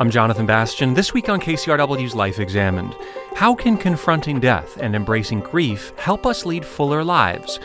[0.00, 0.94] I'm Jonathan Bastian.
[0.94, 2.96] This week on KCRW's Life Examined,
[3.34, 7.60] how can confronting death and embracing grief help us lead fuller lives?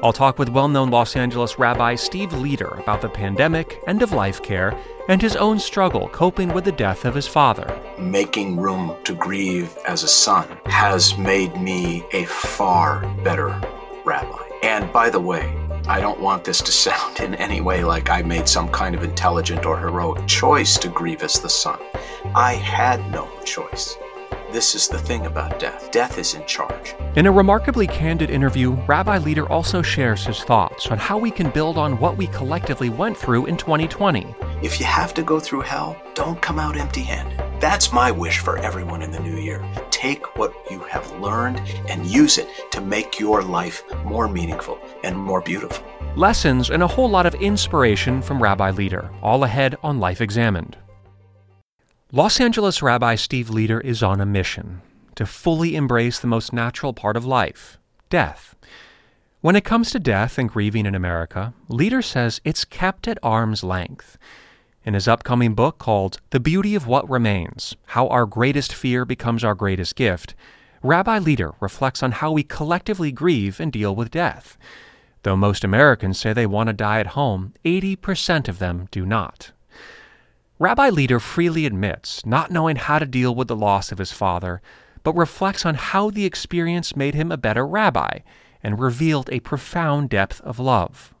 [0.00, 4.12] I'll talk with well known Los Angeles Rabbi Steve Leder about the pandemic, end of
[4.12, 7.66] life care, and his own struggle coping with the death of his father.
[7.98, 13.60] Making room to grieve as a son has made me a far better
[14.04, 14.48] rabbi.
[14.62, 15.59] And by the way,
[15.90, 19.02] I don't want this to sound in any way like I made some kind of
[19.02, 21.80] intelligent or heroic choice to grieve as the son.
[22.32, 23.96] I had no choice.
[24.52, 26.94] This is the thing about death death is in charge.
[27.16, 31.50] In a remarkably candid interview, Rabbi Leder also shares his thoughts on how we can
[31.50, 34.32] build on what we collectively went through in 2020.
[34.62, 37.49] If you have to go through hell, don't come out empty handed.
[37.60, 39.62] That's my wish for everyone in the new year.
[39.90, 41.60] Take what you have learned
[41.90, 45.86] and use it to make your life more meaningful and more beautiful.
[46.16, 50.78] Lessons and a whole lot of inspiration from Rabbi Leder, all ahead on Life Examined.
[52.12, 54.80] Los Angeles Rabbi Steve Leder is on a mission
[55.14, 57.76] to fully embrace the most natural part of life
[58.08, 58.54] death.
[59.42, 63.62] When it comes to death and grieving in America, Leder says it's kept at arm's
[63.62, 64.16] length.
[64.82, 69.44] In his upcoming book called The Beauty of What Remains How Our Greatest Fear Becomes
[69.44, 70.34] Our Greatest Gift,
[70.82, 74.56] Rabbi Leder reflects on how we collectively grieve and deal with death.
[75.22, 79.52] Though most Americans say they want to die at home, 80% of them do not.
[80.58, 84.62] Rabbi Leder freely admits not knowing how to deal with the loss of his father,
[85.02, 88.20] but reflects on how the experience made him a better rabbi
[88.62, 91.12] and revealed a profound depth of love.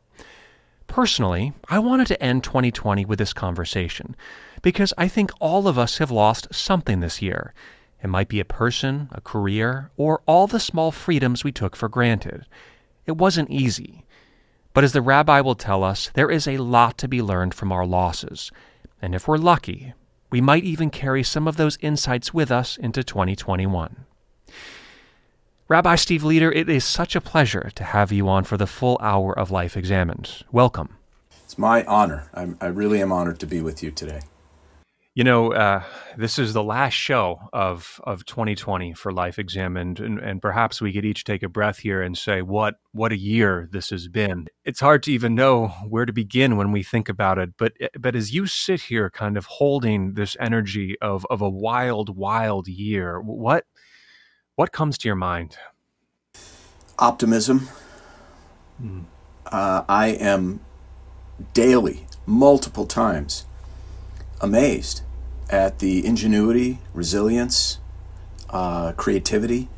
[0.90, 4.14] Personally, I wanted to end 2020 with this conversation
[4.60, 7.54] because I think all of us have lost something this year.
[8.02, 11.88] It might be a person, a career, or all the small freedoms we took for
[11.88, 12.44] granted.
[13.06, 14.04] It wasn't easy.
[14.74, 17.72] But as the rabbi will tell us, there is a lot to be learned from
[17.72, 18.50] our losses
[19.02, 19.94] and if we're lucky,
[20.30, 24.04] we might even carry some of those insights with us into 2021.
[25.70, 28.98] Rabbi Steve Leder, it is such a pleasure to have you on for the full
[29.00, 30.42] hour of Life Examined.
[30.50, 30.96] Welcome.
[31.44, 32.28] It's my honor.
[32.34, 34.22] I'm, i really am honored to be with you today.
[35.14, 35.84] You know, uh,
[36.16, 40.92] this is the last show of of 2020 for Life Examined, and, and perhaps we
[40.92, 44.46] could each take a breath here and say, "What what a year this has been."
[44.64, 47.50] It's hard to even know where to begin when we think about it.
[47.56, 52.16] But but as you sit here, kind of holding this energy of of a wild,
[52.16, 53.64] wild year, what
[54.60, 55.56] what comes to your mind?
[56.98, 57.68] Optimism.
[58.78, 59.04] Mm.
[59.46, 60.60] Uh, I am
[61.54, 63.46] daily, multiple times
[64.38, 65.00] amazed
[65.48, 67.78] at the ingenuity, resilience,
[68.50, 69.70] uh, creativity,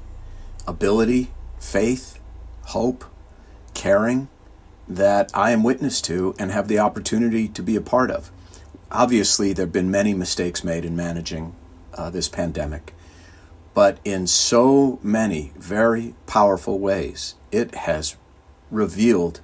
[0.66, 2.18] ability, faith,
[2.74, 3.04] hope,
[3.74, 4.26] caring
[4.88, 8.32] that I am witness to and have the opportunity to be a part of.
[8.90, 11.54] Obviously, there have been many mistakes made in managing
[11.94, 12.96] uh, this pandemic,
[13.74, 18.16] but in so many very powerful ways, it has
[18.70, 19.40] revealed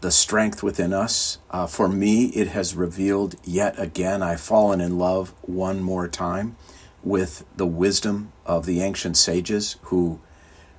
[0.00, 1.38] the strength within us.
[1.50, 6.56] Uh, for me, it has revealed yet again, I've fallen in love one more time
[7.02, 10.20] with the wisdom of the ancient sages who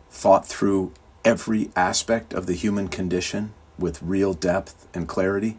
[0.09, 0.93] thought through
[1.25, 5.57] every aspect of the human condition with real depth and clarity.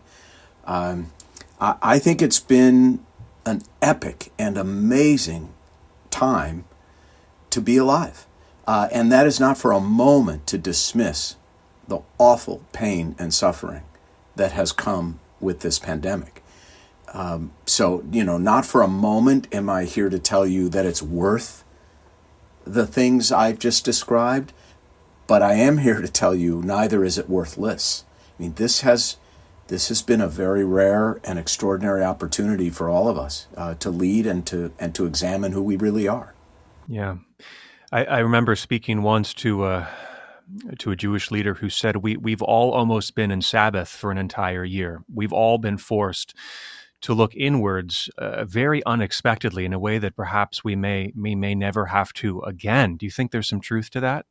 [0.65, 1.13] Um,
[1.61, 3.05] I, I think it's been
[3.47, 5.53] an epic and amazing
[6.11, 6.65] time
[7.51, 8.27] to be alive.
[8.67, 11.37] Uh, and that is not for a moment to dismiss
[11.89, 13.83] the awful pain and suffering
[14.37, 16.43] that has come with this pandemic.
[17.13, 20.87] Um, so, you know, not for a moment am I here to tell you that
[20.87, 21.65] it's worth
[22.65, 24.53] the things I've just described,
[25.27, 28.05] but I am here to tell you neither is it worthless.
[28.39, 29.17] I mean, this has
[29.67, 33.91] this has been a very rare and extraordinary opportunity for all of us uh, to
[33.91, 36.35] lead and to and to examine who we really are.
[36.91, 37.19] Yeah,
[37.93, 39.65] I, I remember speaking once to.
[39.65, 39.87] Uh
[40.81, 44.19] to a Jewish leader who said, we, We've all almost been in Sabbath for an
[44.19, 45.05] entire year.
[45.15, 46.35] We've all been forced
[47.03, 51.87] to look inwards uh, very unexpectedly in a way that perhaps we may, may never
[51.87, 52.97] have to again.
[52.97, 54.27] Do you think there's some truth to that?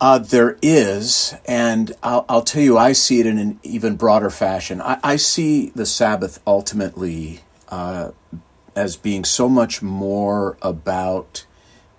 [0.00, 4.28] Uh, there is, and I'll, I'll, tell you, I see it in an even broader
[4.28, 4.82] fashion.
[4.82, 8.10] I, I see the Sabbath ultimately uh,
[8.76, 11.46] as being so much more about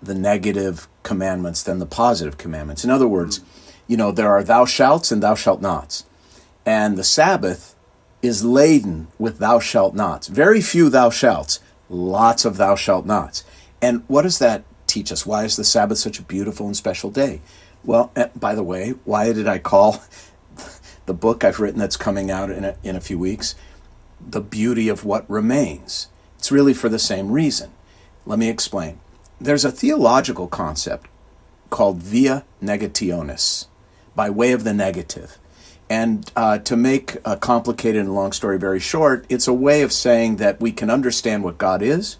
[0.02, 2.84] the negative commandments than the positive commandments.
[2.84, 3.40] In other words,
[3.86, 6.04] you know, there are thou shalts and thou shalt nots.
[6.64, 7.74] And the Sabbath
[8.22, 10.26] is laden with thou shalt nots.
[10.26, 13.44] Very few thou shalts, lots of thou shalt nots.
[13.80, 15.26] And what does that teach us?
[15.26, 17.40] Why is the Sabbath such a beautiful and special day?
[17.84, 20.02] Well, eh, by the way, why did I call
[21.06, 23.54] the book I've written that's coming out in a, in a few weeks
[24.20, 26.08] The Beauty of What Remains?
[26.46, 27.72] It's really for the same reason.
[28.24, 29.00] Let me explain.
[29.40, 31.08] There's a theological concept
[31.70, 33.66] called via negationis,
[34.14, 35.38] by way of the negative.
[35.90, 39.92] And uh, to make a complicated and long story very short, it's a way of
[39.92, 42.16] saying that we can understand what God is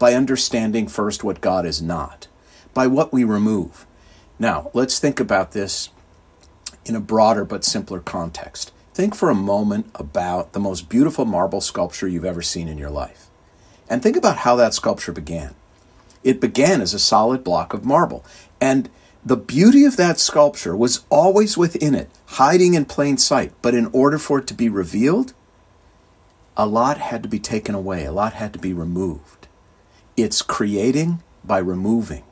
[0.00, 2.26] by understanding first what God is not,
[2.74, 3.86] by what we remove.
[4.36, 5.90] Now, let's think about this
[6.84, 8.72] in a broader but simpler context.
[8.94, 12.90] Think for a moment about the most beautiful marble sculpture you've ever seen in your
[12.90, 13.29] life.
[13.90, 15.54] And think about how that sculpture began.
[16.22, 18.24] It began as a solid block of marble.
[18.60, 18.88] And
[19.24, 23.52] the beauty of that sculpture was always within it, hiding in plain sight.
[23.60, 25.34] But in order for it to be revealed,
[26.56, 29.48] a lot had to be taken away, a lot had to be removed.
[30.16, 32.22] It's creating by removing.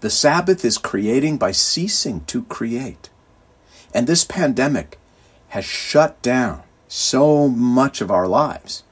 [0.00, 3.10] The Sabbath is creating by ceasing to create.
[3.94, 4.98] And this pandemic
[5.48, 8.82] has shut down so much of our lives.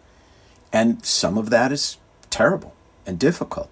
[0.73, 1.99] And some of that is
[2.31, 2.75] terrible
[3.07, 3.71] and difficult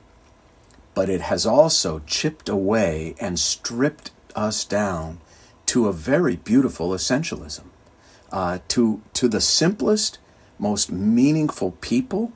[0.99, 5.21] but it has also chipped away and stripped us down
[5.65, 7.67] to a very beautiful essentialism,
[8.33, 10.19] uh, to, to the simplest,
[10.59, 12.33] most meaningful people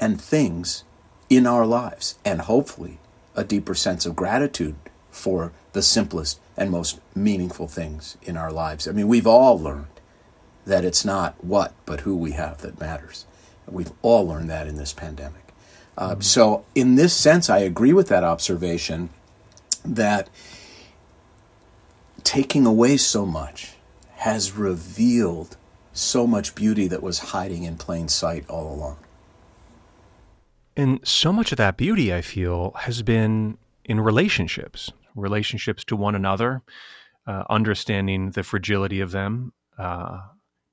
[0.00, 0.82] and things
[1.30, 2.98] in our lives, and hopefully
[3.36, 4.74] a deeper sense of gratitude
[5.12, 8.88] for the simplest and most meaningful things in our lives.
[8.88, 10.00] I mean, we've all learned
[10.64, 13.26] that it's not what, but who we have that matters.
[13.68, 15.52] We've all learned that in this pandemic.
[15.98, 19.08] Uh, so, in this sense, I agree with that observation
[19.84, 20.28] that
[22.22, 23.72] taking away so much
[24.16, 25.56] has revealed
[25.92, 28.96] so much beauty that was hiding in plain sight all along.
[30.76, 36.14] And so much of that beauty, I feel, has been in relationships, relationships to one
[36.14, 36.62] another,
[37.26, 40.20] uh, understanding the fragility of them, uh,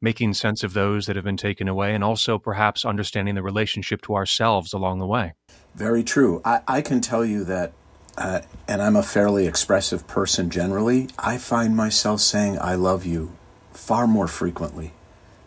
[0.04, 4.02] making sense of those that have been taken away, and also perhaps understanding the relationship
[4.02, 5.32] to ourselves along the way.
[5.74, 6.42] Very true.
[6.44, 7.72] I, I can tell you that,
[8.18, 13.32] uh, and I'm a fairly expressive person generally, I find myself saying I love you
[13.72, 14.92] far more frequently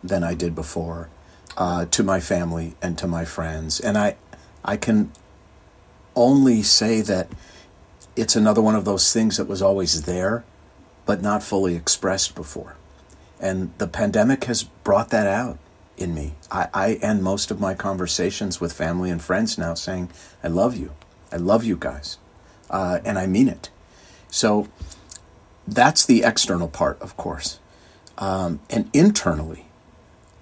[0.03, 1.09] than I did before
[1.55, 3.79] uh, to my family and to my friends.
[3.79, 4.15] And I,
[4.65, 5.11] I can
[6.15, 7.29] only say that
[8.15, 10.43] it's another one of those things that was always there,
[11.05, 12.76] but not fully expressed before.
[13.39, 15.59] And the pandemic has brought that out
[15.97, 16.33] in me.
[16.51, 20.09] I, I end most of my conversations with family and friends now saying,
[20.43, 20.93] I love you.
[21.31, 22.17] I love you guys.
[22.69, 23.69] Uh, and I mean it.
[24.29, 24.67] So
[25.67, 27.59] that's the external part, of course.
[28.17, 29.65] Um, and internally,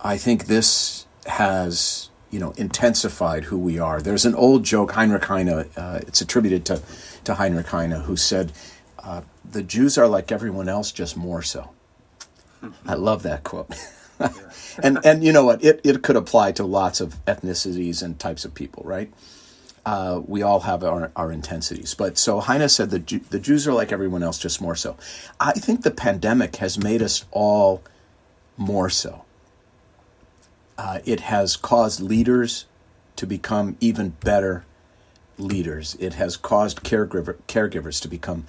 [0.02, 4.02] I think this has you know intensified who we are.
[4.02, 5.50] There's an old joke, Heinrich Heine.
[5.50, 6.82] Uh, it's attributed to
[7.24, 8.52] to Heinrich Heine, who said,
[9.00, 11.72] uh, "The Jews are like everyone else, just more so."
[12.86, 13.74] I love that quote.
[14.84, 15.64] and and you know what?
[15.64, 19.12] It it could apply to lots of ethnicities and types of people, right?
[19.86, 21.94] Uh, we all have our, our intensities.
[21.94, 24.98] But so Heine said the Jew, the Jews are like everyone else, just more so.
[25.40, 27.84] I think the pandemic has made us all
[28.58, 29.26] more so.
[30.78, 32.66] Uh, it has caused leaders
[33.16, 34.66] to become even better
[35.38, 35.96] leaders.
[36.00, 38.48] It has caused caregiver, caregivers to become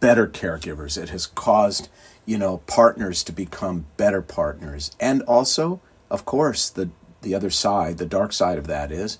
[0.00, 1.00] better caregivers.
[1.02, 1.88] It has caused
[2.26, 4.90] you know, partners to become better partners.
[4.98, 5.80] And also,
[6.10, 6.90] of course, the
[7.22, 9.18] the other side, the dark side of that is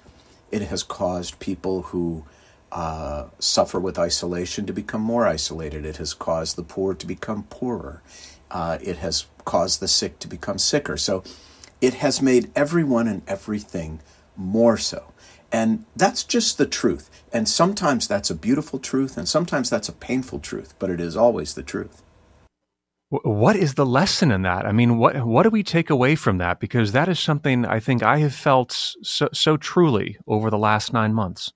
[0.51, 2.25] it has caused people who
[2.71, 5.85] uh, suffer with isolation to become more isolated.
[5.85, 8.03] It has caused the poor to become poorer.
[8.51, 10.97] Uh, it has caused the sick to become sicker.
[10.97, 11.25] So
[11.81, 14.01] it has made everyone and everything
[14.37, 15.13] more so.
[15.51, 17.11] And that's just the truth.
[17.33, 21.17] And sometimes that's a beautiful truth, and sometimes that's a painful truth, but it is
[21.17, 22.04] always the truth.
[23.11, 24.67] What is the lesson in that?
[24.67, 26.59] I mean, what what do we take away from that?
[26.59, 30.93] Because that is something I think I have felt so, so truly over the last
[30.93, 31.53] nine months.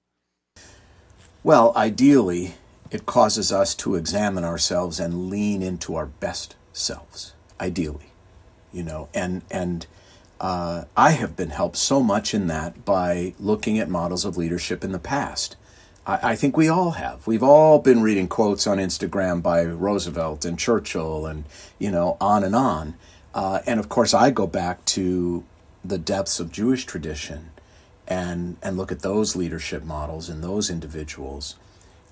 [1.42, 2.54] Well, ideally,
[2.90, 7.34] it causes us to examine ourselves and lean into our best selves.
[7.60, 8.12] Ideally,
[8.72, 9.86] you know, and and
[10.40, 14.84] uh, I have been helped so much in that by looking at models of leadership
[14.84, 15.56] in the past
[16.08, 17.26] I, I think we all have.
[17.26, 21.44] We've all been reading quotes on Instagram by Roosevelt and Churchill and,
[21.78, 22.94] you know, on and on.
[23.34, 25.44] Uh, and of course, I go back to
[25.84, 27.50] the depths of Jewish tradition
[28.08, 31.56] and, and look at those leadership models and those individuals.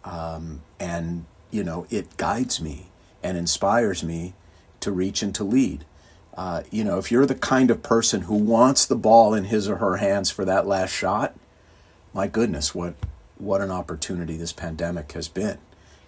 [0.04, 2.88] Um, and, you know, it guides me
[3.22, 4.34] and inspires me
[4.80, 5.84] to reach and to lead.
[6.36, 9.68] Uh, you know, if you're the kind of person who wants the ball in his
[9.68, 11.34] or her hands for that last shot,
[12.12, 12.94] my goodness, what
[13.38, 15.58] what an opportunity this pandemic has been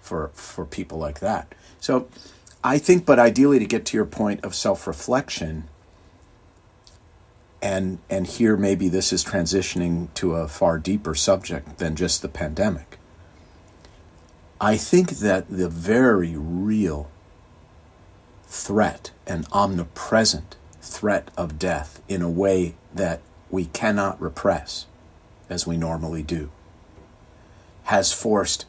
[0.00, 1.54] for for people like that.
[1.80, 2.08] So
[2.64, 5.68] I think but ideally to get to your point of self-reflection
[7.60, 12.28] and and here maybe this is transitioning to a far deeper subject than just the
[12.28, 12.98] pandemic.
[14.60, 17.10] I think that the very real
[18.46, 23.20] threat and omnipresent threat of death in a way that
[23.50, 24.86] we cannot repress
[25.48, 26.50] as we normally do
[27.88, 28.66] has forced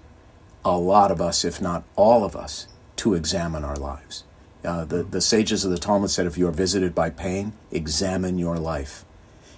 [0.63, 4.23] a lot of us, if not all of us, to examine our lives.
[4.63, 8.37] Uh, the, the sages of the Talmud said, if you are visited by pain, examine
[8.37, 9.03] your life.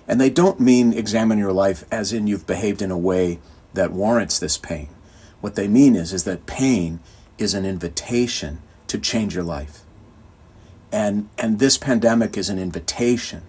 [0.08, 3.38] And they don't mean examine your life as in you've behaved in a way
[3.76, 4.90] that warrants this pain.
[5.42, 7.00] What they mean is, is that pain
[7.38, 9.82] is an invitation to change your life.
[10.92, 13.44] And, and this pandemic is an invitation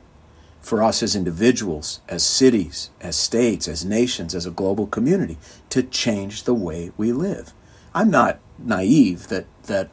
[0.63, 5.37] for us as individuals, as cities, as states, as nations, as a global community
[5.69, 7.53] to change the way we live.
[7.95, 9.91] I'm not naive that, that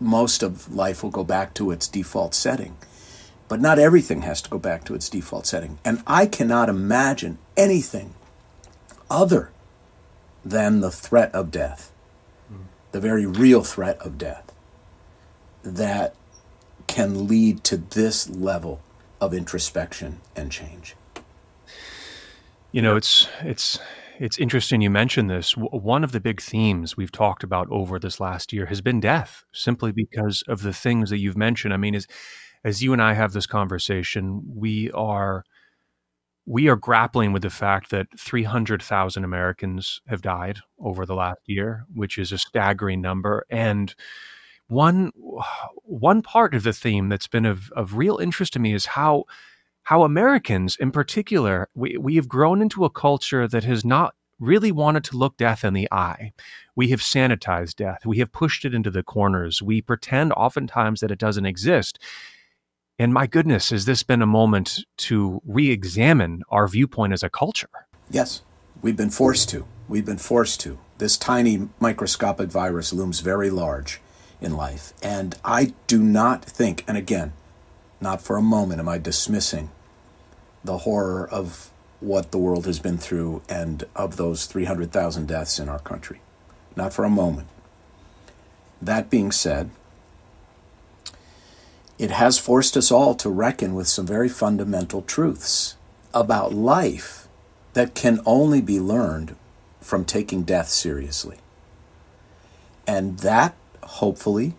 [0.00, 2.76] most of life will go back to its default setting.
[3.48, 5.78] But not everything has to go back to its default setting.
[5.84, 8.14] And I cannot imagine anything
[9.10, 9.50] other
[10.44, 11.92] than the threat of death,
[12.92, 14.52] the very real threat of death,
[15.62, 16.14] that
[16.86, 18.80] can lead to this level
[19.20, 20.94] of introspection and change.
[22.72, 23.78] You know, it's it's
[24.18, 25.52] it's interesting you mentioned this.
[25.52, 29.44] One of the big themes we've talked about over this last year has been death,
[29.52, 31.72] simply because of the things that you've mentioned.
[31.72, 32.06] I mean, as
[32.64, 35.44] as you and I have this conversation, we are
[36.44, 41.84] we are grappling with the fact that 300,000 Americans have died over the last year,
[41.94, 43.44] which is a staggering number.
[43.50, 43.94] And
[44.68, 45.10] one
[45.84, 49.24] one part of the theme that's been of, of real interest to me is how
[49.82, 54.70] how Americans in particular we, we have grown into a culture that has not really
[54.70, 56.32] wanted to look death in the eye.
[56.76, 58.06] We have sanitized death.
[58.06, 59.60] We have pushed it into the corners.
[59.60, 61.98] We pretend oftentimes that it doesn't exist.
[63.00, 67.30] And my goodness, has this been a moment to re examine our viewpoint as a
[67.30, 67.70] culture?
[68.10, 68.42] Yes,
[68.82, 69.66] we've been forced to.
[69.88, 70.78] We've been forced to.
[70.98, 74.00] This tiny microscopic virus looms very large
[74.40, 74.92] in life.
[75.02, 77.32] And I do not think, and again,
[78.00, 79.70] not for a moment am I dismissing
[80.64, 85.68] the horror of what the world has been through and of those 300,000 deaths in
[85.68, 86.20] our country.
[86.76, 87.48] Not for a moment.
[88.80, 89.70] That being said,
[91.98, 95.74] it has forced us all to reckon with some very fundamental truths
[96.14, 97.26] about life
[97.72, 99.34] that can only be learned
[99.80, 101.38] from taking death seriously.
[102.86, 104.54] And that hopefully,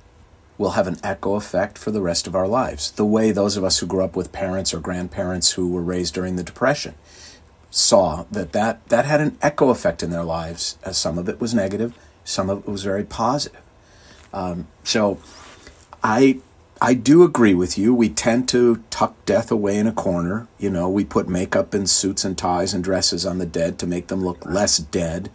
[0.58, 2.92] will have an echo effect for the rest of our lives.
[2.92, 6.14] The way those of us who grew up with parents or grandparents who were raised
[6.14, 6.96] during the Depression
[7.72, 11.40] saw that that, that had an echo effect in their lives, as some of it
[11.40, 13.62] was negative, some of it was very positive.
[14.34, 15.20] Um, so
[16.04, 16.40] I
[16.82, 17.94] I do agree with you.
[17.94, 20.48] We tend to tuck death away in a corner.
[20.58, 23.88] You know, we put makeup and suits and ties and dresses on the dead to
[23.88, 25.30] make them look less dead.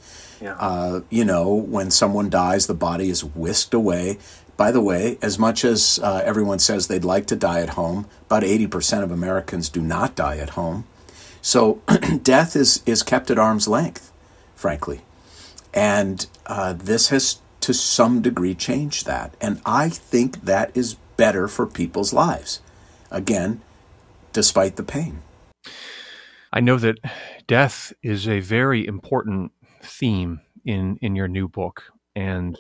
[0.45, 0.57] Yeah.
[0.57, 4.19] Uh, you know, when someone dies, the body is whisked away.
[4.59, 8.07] By the way, as much as uh, everyone says they'd like to die at home,
[8.27, 10.85] about 80% of Americans do not die at home.
[11.41, 11.81] So
[12.23, 14.13] death is, is kept at arm's length,
[14.55, 15.01] frankly.
[15.73, 19.35] And uh, this has, to some degree, changed that.
[19.41, 22.61] And I think that is better for people's lives.
[23.11, 23.63] Again,
[24.35, 25.23] despite the pain.
[26.53, 26.99] I know that
[27.47, 29.53] death is a very important
[29.85, 32.57] theme in in your new book, and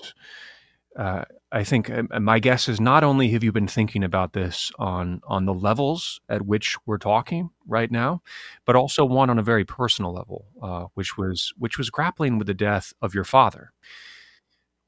[0.97, 4.71] uh, I think uh, my guess is not only have you been thinking about this
[4.79, 8.23] on on the levels at which we're talking right now,
[8.65, 12.47] but also one on a very personal level, uh, which was which was grappling with
[12.47, 13.73] the death of your father.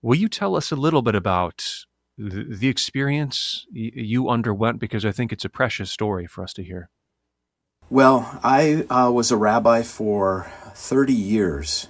[0.02, 1.64] Will you tell us a little bit about
[2.16, 4.78] the, the experience you underwent?
[4.78, 6.90] Because I think it's a precious story for us to hear.
[7.88, 11.88] Well, I uh, was a rabbi for 30 years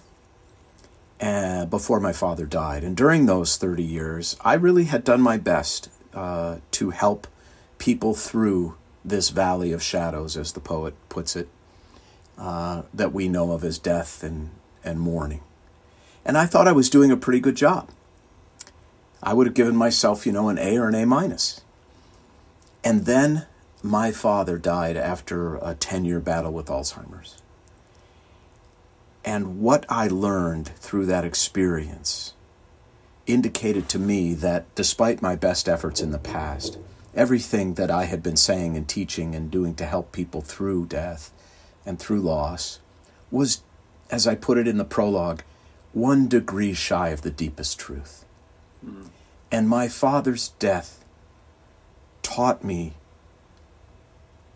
[1.21, 2.85] uh, before my father died.
[2.85, 7.27] And during those 30 years, I really had done my best uh, to help
[7.79, 11.49] people through this valley of shadows, as the poet puts it,
[12.39, 14.51] uh, that we know of as death and,
[14.85, 15.43] and mourning.
[16.25, 17.89] And I thought I was doing a pretty good job.
[19.23, 21.61] I would have given myself, you know, an A or an A minus.
[22.83, 23.47] And then
[23.83, 27.41] my father died after a 10 year battle with Alzheimer's.
[29.27, 32.33] And what I learned through that experience
[33.27, 36.79] indicated to me that despite my best efforts in the past,
[37.13, 41.33] everything that I had been saying and teaching and doing to help people through death
[41.85, 42.79] and through loss
[43.33, 43.63] was,
[44.13, 45.43] as I put it in the prologue,
[45.93, 48.25] one degree shy of the deepest truth.
[48.87, 49.09] Mm.
[49.51, 51.05] And my father's death
[52.23, 52.93] taught me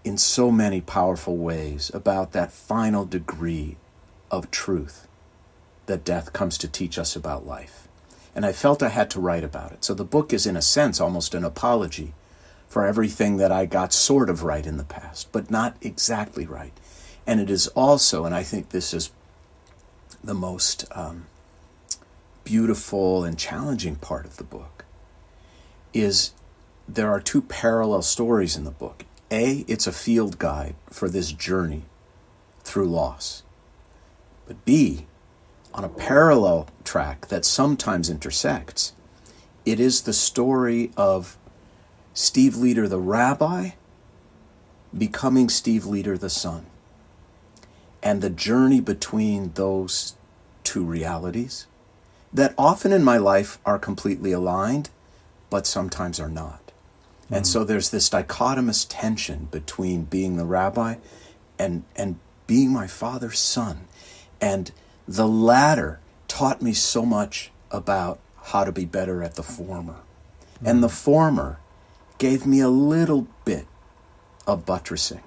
[0.04, 3.76] in so many powerful ways about that final degree
[4.30, 5.06] of truth
[5.86, 7.88] that death comes to teach us about life.
[8.34, 9.84] And I felt I had to write about it.
[9.84, 12.14] So the book is, in a sense, almost an apology
[12.68, 16.72] for everything that I got sort of right in the past, but not exactly right.
[17.26, 19.10] And it is also, and I think this is
[20.22, 21.26] the most um,
[22.44, 24.84] beautiful and challenging part of the book,
[25.92, 26.32] is
[26.88, 29.04] there are two parallel stories in the book.
[29.32, 31.82] A, it's a field guide for this journey
[32.62, 33.42] through loss.
[34.50, 35.06] But B,
[35.72, 38.94] on a parallel track that sometimes intersects,
[39.64, 41.38] it is the story of
[42.14, 43.70] Steve Leder the rabbi
[44.98, 46.66] becoming Steve Leder the son.
[48.02, 50.16] And the journey between those
[50.64, 51.68] two realities
[52.32, 54.90] that often in my life are completely aligned,
[55.48, 56.72] but sometimes are not.
[57.26, 57.34] Mm-hmm.
[57.34, 60.96] And so there's this dichotomous tension between being the rabbi
[61.56, 63.86] and, and being my father's son.
[64.40, 64.70] And
[65.06, 69.96] the latter taught me so much about how to be better at the former.
[70.54, 70.66] Mm-hmm.
[70.66, 71.58] And the former
[72.18, 73.66] gave me a little bit
[74.46, 75.22] of buttressing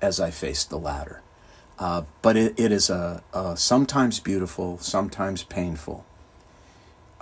[0.00, 1.22] as I faced the latter.
[1.78, 6.04] Uh, but it, it is a, a, sometimes beautiful, sometimes painful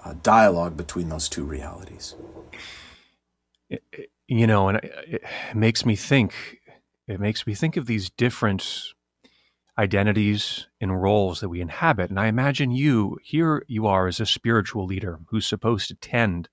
[0.05, 2.15] uh, dialogue between those two realities.
[4.29, 5.23] You know, and it
[5.55, 6.35] makes me think.
[7.09, 8.93] It makes me think of these different
[9.79, 12.11] identities and roles that we inhabit.
[12.11, 13.65] And I imagine you here.
[13.69, 16.49] You are as a spiritual leader who's supposed to tend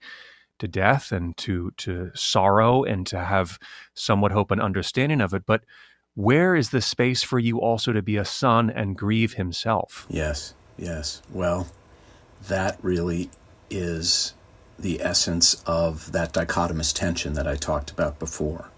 [0.59, 3.57] to death and to to sorrow and to have
[3.93, 5.63] somewhat hope and understanding of it but
[6.15, 10.53] where is the space for you also to be a son and grieve himself yes
[10.77, 11.65] yes well
[12.45, 13.29] that really
[13.69, 14.33] is
[14.79, 18.69] the essence of that dichotomous tension that I talked about before.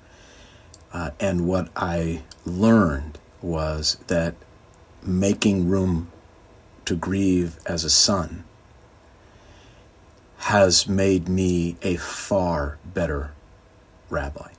[0.91, 4.35] Uh, and what I learned was that
[5.03, 6.11] making room
[6.85, 8.43] to grieve as a son
[10.37, 13.31] has made me a far better
[14.09, 14.51] rabbi.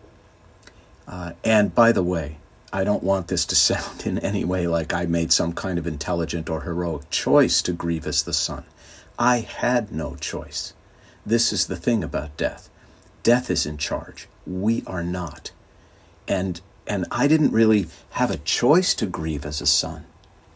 [1.06, 2.38] Uh, and by the way,
[2.72, 5.86] I don't want this to sound in any way like I made some kind of
[5.86, 8.64] intelligent or heroic choice to grieve as the son.
[9.18, 10.72] I had no choice.
[11.26, 12.70] This is the thing about death.
[13.22, 14.28] Death is in charge.
[14.46, 15.52] We are not.
[16.26, 20.04] And and I didn't really have a choice to grieve as a son,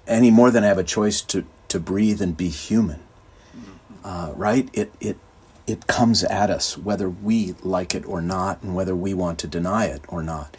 [0.07, 3.01] any more than I have a choice to, to breathe and be human
[4.07, 4.69] uh, right?
[4.73, 5.19] It it
[5.67, 9.49] it comes at us whether we like it or not, and whether we want to
[9.49, 10.57] deny it or not.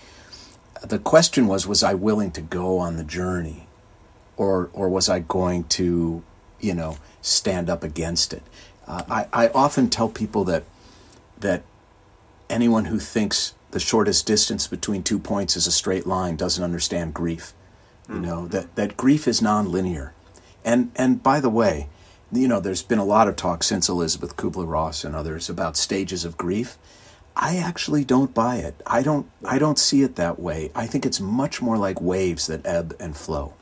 [0.84, 3.67] The question was: Was I willing to go on the journey,
[4.36, 6.23] or or was I going to,
[6.60, 8.43] you know, stand up against it?
[8.86, 10.63] Uh, I I often tell people that
[11.39, 11.63] that
[12.49, 17.13] anyone who thinks the shortest distance between two points is a straight line doesn't understand
[17.13, 17.53] grief.
[18.08, 18.21] You hmm.
[18.21, 20.12] know that that grief is nonlinear,
[20.63, 21.89] and and by the way,
[22.32, 25.77] you know, there's been a lot of talk since Elisabeth Kubler Ross and others about
[25.77, 26.77] stages of grief.
[27.36, 28.82] I actually don't buy it.
[28.86, 30.71] I don't I don't see it that way.
[30.75, 33.53] I think it's much more like waves that ebb and flow.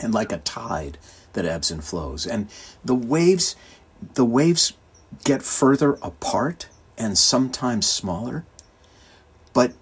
[0.00, 0.98] And like a tide
[1.34, 2.26] that ebbs and flows.
[2.26, 2.48] And
[2.84, 3.54] the waves
[4.14, 4.72] the waves
[5.22, 6.68] get further apart
[6.98, 8.44] and sometimes smaller.
[9.54, 9.72] But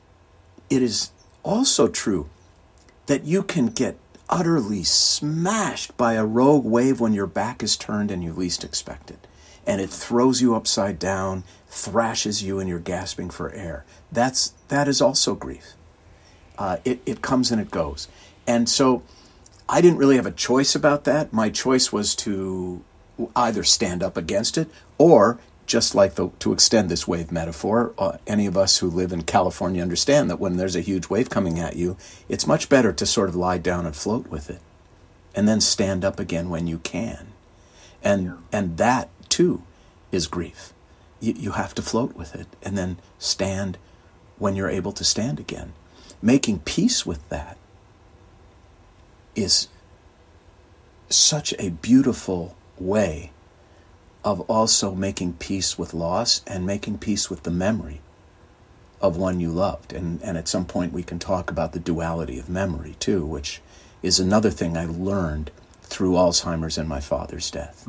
[0.71, 1.11] it is
[1.43, 2.29] also true
[3.07, 8.11] that you can get utterly smashed by a rogue wave when your back is turned
[8.11, 9.27] and you least expect it.
[9.67, 13.85] And it throws you upside down, thrashes you, and you're gasping for air.
[14.11, 15.73] That's, that is also grief.
[16.59, 18.09] Uh, it, it comes and it goes.
[18.47, 19.03] And so
[19.69, 21.33] I didn't really have a choice about that.
[21.33, 22.83] My choice was to
[23.37, 28.19] either stand up against it or just like the, to extend this wave metaphor, uh,
[28.27, 31.59] any of us who live in California understand that when there's a huge wave coming
[31.59, 31.97] at you,
[32.29, 34.61] it's much better to sort of lie down and float with it,
[35.35, 37.29] and then stand up again when you can,
[38.03, 38.35] and yeah.
[38.53, 39.63] and that too
[40.11, 40.73] is grief.
[41.21, 43.79] You, you have to float with it, and then stand
[44.39, 45.73] when you're able to stand again.
[46.21, 47.57] Making peace with that
[49.35, 49.69] is
[51.09, 53.31] such a beautiful way
[54.25, 58.01] of also making peace with loss and making peace with the memory
[59.01, 59.93] of one you loved.
[59.93, 63.61] And, and at some point, we can talk about the duality of memory, too, which
[64.03, 65.51] is another thing I learned
[65.83, 67.87] through Alzheimer's and my father's death.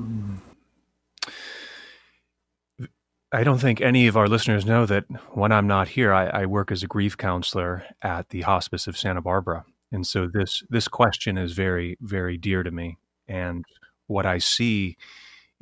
[3.31, 6.45] I don't think any of our listeners know that when I'm not here, I, I,
[6.45, 10.87] work as a grief counselor at the Hospice of Santa Barbara, and so this this
[10.87, 12.99] question is very very dear to me.
[13.27, 13.65] And
[14.05, 14.97] what I see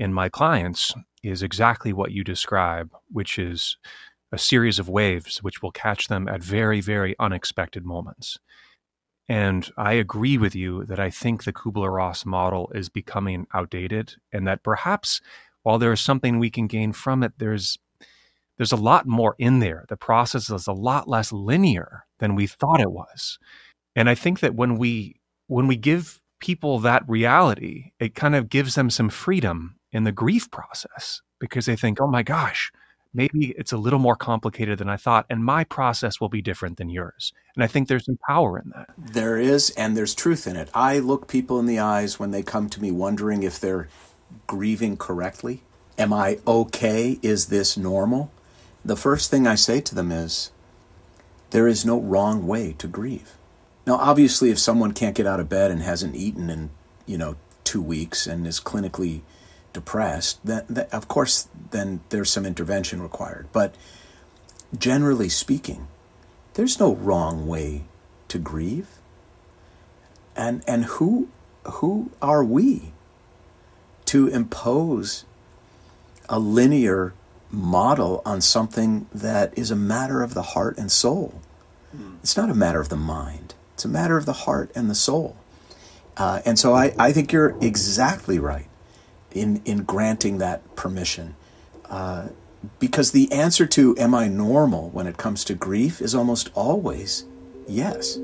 [0.02, 3.78] in my clients is exactly what you describe, which is
[4.32, 8.40] a series of waves which will catch them at very, very unexpected moments.
[9.30, 14.16] And I agree with you that I think the Kubler Ross model is becoming outdated
[14.34, 15.22] and that perhaps
[15.62, 17.78] while there is something we can gain from it, there's
[18.58, 19.86] there's a lot more in there.
[19.88, 23.38] The process is a lot less linear than we thought it was.
[23.96, 28.50] And I think that when we when we give people that reality, it kind of
[28.50, 32.72] gives them some freedom in the grief process because they think, "Oh my gosh,
[33.14, 36.78] maybe it's a little more complicated than I thought, and my process will be different
[36.78, 37.34] than yours.
[37.56, 38.90] And I think there's some power in that.
[38.98, 40.70] There is, and there's truth in it.
[40.74, 43.90] I look people in the eyes when they come to me wondering if they're
[44.48, 45.64] grieving correctly.
[45.98, 47.20] Am I okay?
[47.22, 48.32] Is this normal?
[48.84, 50.52] The first thing I say to them is,
[51.52, 53.36] there is no wrong way to grieve.
[53.86, 56.70] Now, obviously, if someone can't get out of bed and hasn't eaten in,
[57.06, 59.22] you know, two weeks and is clinically
[59.74, 63.48] depressed, then, of course, then there's some intervention required.
[63.52, 63.76] But
[64.78, 65.88] generally speaking,
[66.54, 67.84] there's no wrong way
[68.28, 68.88] to grieve.
[70.36, 71.30] And and who
[71.64, 72.94] who are we
[74.06, 75.26] to impose
[76.30, 77.14] a linear
[77.50, 81.42] model on something that is a matter of the heart and soul?
[81.96, 82.18] Mm.
[82.24, 83.54] It's not a matter of the mind.
[83.74, 85.36] It's a matter of the heart and the soul.
[86.16, 88.68] Uh, and so I, I think you're exactly right
[89.34, 91.36] in, in granting that permission.
[91.90, 92.30] Uh,
[92.80, 97.26] because the answer to, am I normal when it comes to grief, is almost always
[97.68, 98.18] yes.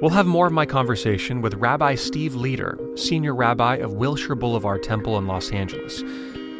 [0.00, 4.82] We'll have more of my conversation with Rabbi Steve Leder, Senior Rabbi of Wilshire Boulevard
[4.82, 6.02] Temple in Los Angeles.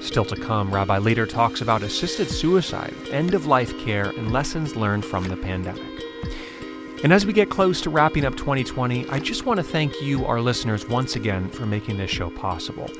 [0.06, 4.76] Still to come, Rabbi Leder talks about assisted suicide, end of life care, and lessons
[4.76, 6.09] learned from the pandemic.
[7.02, 10.26] And as we get close to wrapping up 2020, I just want to thank you,
[10.26, 12.90] our listeners, once again for making this show possible.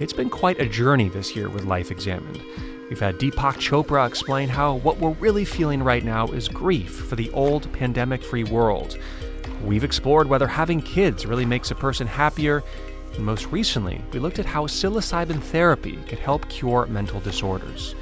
[0.00, 2.40] It's been quite a journey this year with Life Examined.
[2.88, 7.14] We've had Deepak Chopra explain how what we're really feeling right now is grief for
[7.14, 8.96] the old pandemic free world.
[9.62, 12.64] We've explored whether having kids really makes a person happier.
[13.12, 17.94] And most recently, we looked at how psilocybin therapy could help cure mental disorders.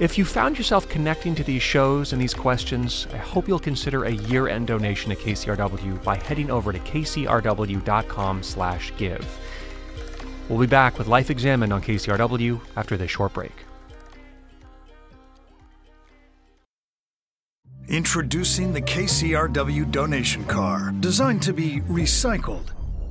[0.00, 4.04] If you found yourself connecting to these shows and these questions, I hope you'll consider
[4.04, 7.28] a year-end donation to KCRW by heading over to kcrw.com/give.
[10.48, 13.52] We'll be back with Life Examined on KCRW after this short break.
[17.86, 22.72] Introducing the KCRW donation car, designed to be recycled.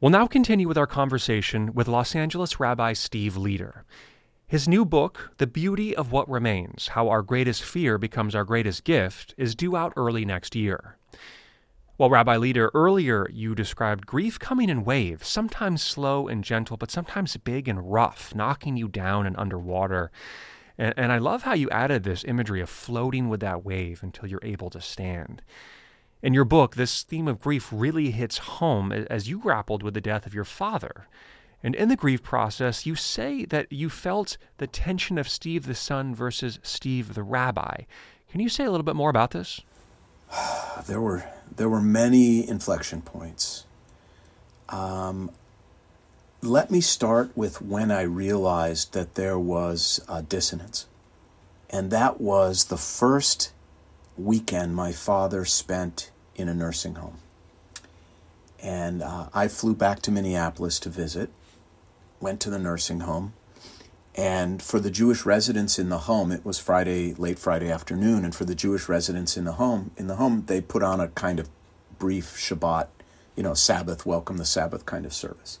[0.00, 3.84] We'll now continue with our conversation with Los Angeles Rabbi Steve Leder.
[4.44, 8.82] His new book, The Beauty of What Remains How Our Greatest Fear Becomes Our Greatest
[8.82, 10.98] Gift, is due out early next year.
[11.96, 16.90] Well, Rabbi Leder, earlier you described grief coming in waves, sometimes slow and gentle, but
[16.90, 20.10] sometimes big and rough, knocking you down and underwater.
[20.76, 24.28] And, and I love how you added this imagery of floating with that wave until
[24.28, 25.40] you're able to stand.
[26.24, 30.00] In your book, this theme of grief really hits home as you grappled with the
[30.00, 31.06] death of your father.
[31.62, 35.74] And in the grief process, you say that you felt the tension of Steve the
[35.74, 37.82] son versus Steve the rabbi.
[38.30, 39.60] Can you say a little bit more about this?
[40.86, 43.66] there were there were many inflection points.
[44.70, 45.30] Um,
[46.40, 50.86] let me start with when I realized that there was a dissonance,
[51.68, 53.52] and that was the first
[54.16, 57.18] weekend my father spent in a nursing home.
[58.62, 61.30] And uh, I flew back to Minneapolis to visit
[62.24, 63.34] went to the nursing home.
[64.16, 68.24] And for the Jewish residents in the home, it was Friday, late Friday afternoon.
[68.24, 71.08] And for the Jewish residents in the home, in the home, they put on a
[71.08, 71.50] kind of
[71.98, 72.86] brief Shabbat,
[73.36, 75.58] you know, Sabbath, welcome the Sabbath kind of service.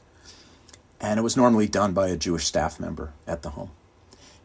[1.00, 3.70] And it was normally done by a Jewish staff member at the home.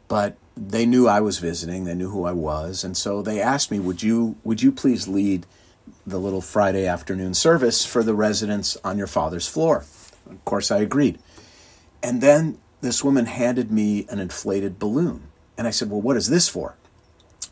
[0.07, 3.69] But they knew I was visiting, they knew who I was, and so they asked
[3.69, 5.45] me, "Would you would you please lead
[6.09, 9.85] the little Friday afternoon service for the residents on your father's floor?"
[10.29, 11.19] Of course, I agreed.
[12.03, 15.23] And then this woman handed me an inflated balloon.
[15.57, 16.75] And I said, Well, what is this for?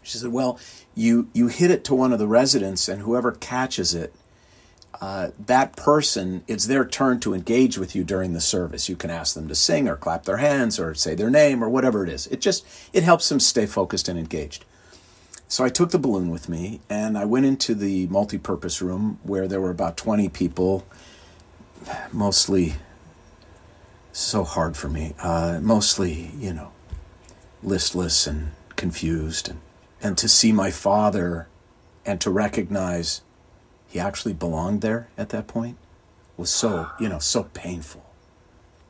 [0.04, 0.60] She said, Well,
[0.96, 4.14] you, you hit it to one of the residents, and whoever catches it
[5.00, 8.90] uh, that person, it's their turn to engage with you during the service.
[8.90, 11.70] You can ask them to sing or clap their hands or say their name or
[11.70, 12.26] whatever it is.
[12.28, 14.66] It just it helps them stay focused and engaged.
[15.48, 19.48] So I took the balloon with me and I went into the multi-purpose room where
[19.48, 20.86] there were about 20 people,
[22.12, 22.76] mostly
[24.12, 26.72] so hard for me, uh, mostly, you know,
[27.64, 29.60] listless and confused and
[30.02, 31.48] and to see my father
[32.06, 33.22] and to recognize
[33.88, 35.78] he actually belonged there at that point
[36.36, 38.06] was so you know so painful.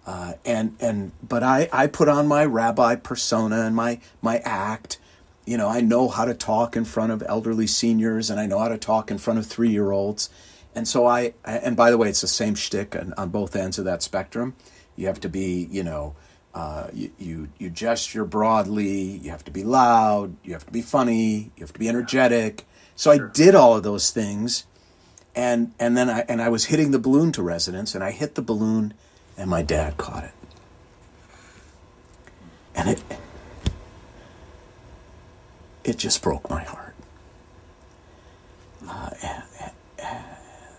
[0.05, 4.99] Uh, and and but I, I put on my rabbi persona and my my act
[5.47, 8.59] you know I know how to talk in front of elderly seniors and I know
[8.59, 10.29] how to talk in front of three year olds
[10.75, 13.79] and so I and by the way it's the same shtick on, on both ends
[13.79, 14.55] of that spectrum.
[14.95, 16.15] You have to be you know
[16.53, 18.91] uh, you, you you gesture broadly
[19.23, 22.67] you have to be loud you have to be funny you have to be energetic.
[22.95, 24.65] So I did all of those things
[25.37, 28.33] and and then I and I was hitting the balloon to resonance, and I hit
[28.33, 28.95] the balloon,
[29.37, 30.33] and my dad caught it,
[32.75, 33.01] and it
[35.87, 36.95] it just broke my heart.
[38.87, 39.09] Uh,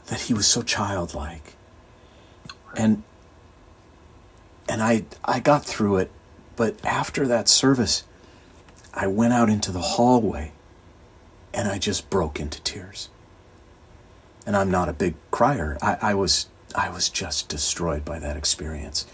[0.07, 1.55] that he was so childlike,
[2.77, 3.03] and
[4.69, 6.11] and I I got through it,
[6.57, 8.05] but after that service,
[8.95, 10.53] I went out into the hallway,
[11.53, 13.09] and I just broke into tears
[14.49, 15.77] and I'm not a big crier.
[15.83, 19.07] I, I was I was just destroyed by that experience.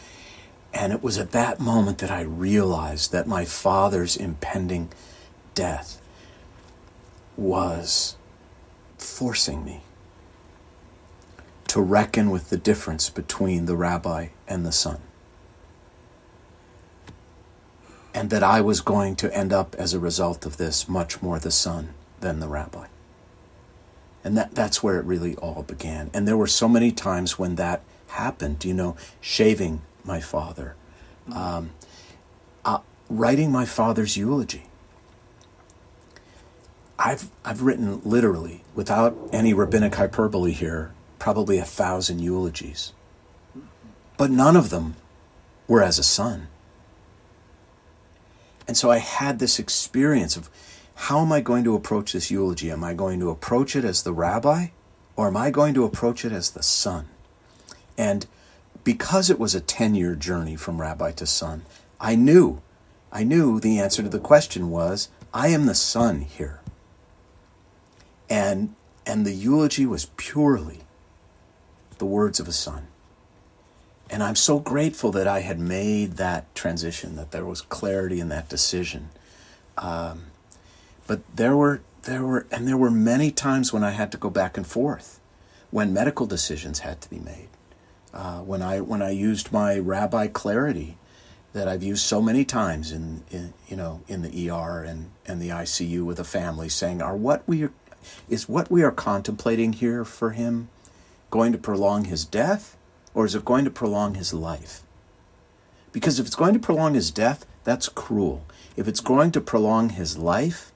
[0.73, 4.91] And it was at that moment that I realized that my father's impending
[5.55, 6.01] death
[7.37, 8.17] was
[8.99, 9.83] forcing me
[11.69, 15.01] to reckon with the difference between the rabbi and the son.
[18.15, 21.41] And that I was going to end up, as a result of this, much more
[21.41, 22.87] the son than the rabbi.
[24.23, 26.11] And that, that's where it really all began.
[26.15, 30.77] And there were so many times when that happened, you know, shaving my father,
[31.33, 31.71] um,
[32.65, 34.67] uh, writing my father's eulogy.
[36.99, 42.93] I've, I've written literally, without any rabbinic hyperbole here, probably a thousand eulogies.
[44.17, 44.97] But none of them
[45.67, 46.49] were as a son.
[48.67, 50.49] And so I had this experience of
[50.95, 52.71] how am I going to approach this eulogy?
[52.71, 54.69] Am I going to approach it as the rabbi
[55.17, 57.09] or am I going to approach it as the son?
[57.99, 58.27] And
[58.85, 61.65] because it was a 10 year journey from rabbi to son,
[62.01, 62.63] I knew,
[63.13, 66.61] I knew the answer to the question was, I am the son here.
[68.29, 68.75] And,
[69.07, 70.81] and the eulogy was purely
[71.99, 72.89] the words of a son.
[74.11, 78.29] And I'm so grateful that I had made that transition, that there was clarity in
[78.29, 79.11] that decision.
[79.79, 80.27] Um,
[81.07, 84.31] but there were there were and there were many times when I had to go
[84.31, 85.21] back and forth,
[85.71, 87.49] when medical decisions had to be made,
[88.13, 90.97] uh, when I when I used my rabbi clarity,
[91.53, 95.41] that I've used so many times in, in you know in the ER and and
[95.41, 97.73] the ICU with a family, saying, "Are what we are,
[98.29, 100.69] is what we are contemplating here for him
[101.31, 102.77] going to prolong his death,
[103.13, 104.83] or is it going to prolong his life?"
[105.93, 108.45] Because if it's going to prolong his death, that's cruel.
[108.77, 110.73] If it's going to prolong his life,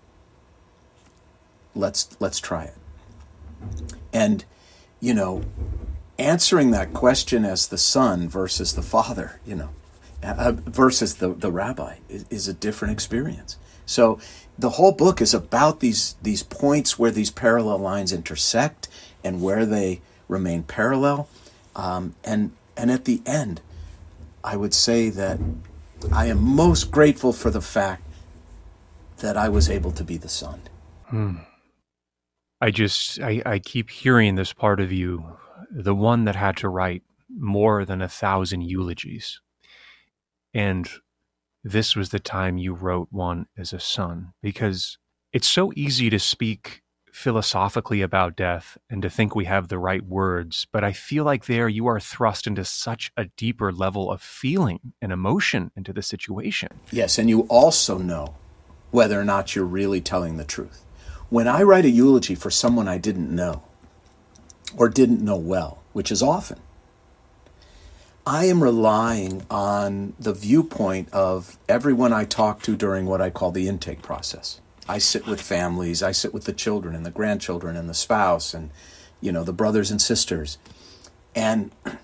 [1.75, 2.77] let's let's try it.
[4.13, 4.45] And
[5.01, 5.43] you know,
[6.19, 9.71] answering that question as the son versus the father, you know,
[10.23, 13.57] uh, versus the the rabbi is, is a different experience.
[13.87, 14.19] So
[14.59, 18.89] the whole book is about these these points where these parallel lines intersect
[19.23, 21.29] and where they remain parallel.
[21.77, 23.61] Um, and and at the end,
[24.43, 25.39] I would say that
[26.13, 28.03] I am most grateful for the fact
[29.19, 30.61] that I was able to be the son.
[31.07, 31.37] Hmm.
[32.61, 35.25] I just I, I keep hearing this part of you,
[35.71, 39.41] the one that had to write more than a thousand eulogies.
[40.53, 40.89] And
[41.65, 44.99] this was the time you wrote one as a son, because
[45.33, 50.05] it's so easy to speak philosophically about death and to think we have the right
[50.05, 54.23] words, but I feel like there you are thrust into such a deeper level of
[54.23, 56.69] feeling and emotion into the situation.
[56.93, 58.37] Yes, and you also know
[58.91, 60.85] whether or not you're really telling the truth.
[61.29, 63.65] When I write a eulogy for someone I didn't know
[64.77, 66.61] or didn't know well, which is often,
[68.29, 73.53] I am relying on the viewpoint of everyone I talk to during what I call
[73.53, 74.61] the intake process.
[74.87, 78.53] I sit with families, I sit with the children and the grandchildren and the spouse
[78.53, 78.69] and
[79.23, 80.59] you know the brothers and sisters.
[81.35, 81.71] And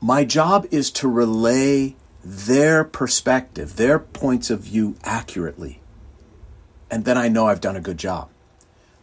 [0.00, 5.80] my job is to relay their perspective, their points of view accurately.
[6.90, 8.28] And then I know I've done a good job.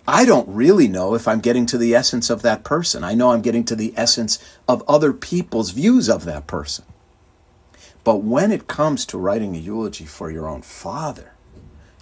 [0.08, 3.04] I don't really know if I'm getting to the essence of that person.
[3.04, 4.38] I know I'm getting to the essence
[4.68, 6.86] of other people's views of that person.
[8.04, 11.34] But when it comes to writing a eulogy for your own father,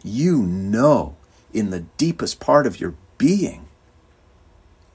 [0.04, 1.16] you know
[1.54, 3.68] in the deepest part of your being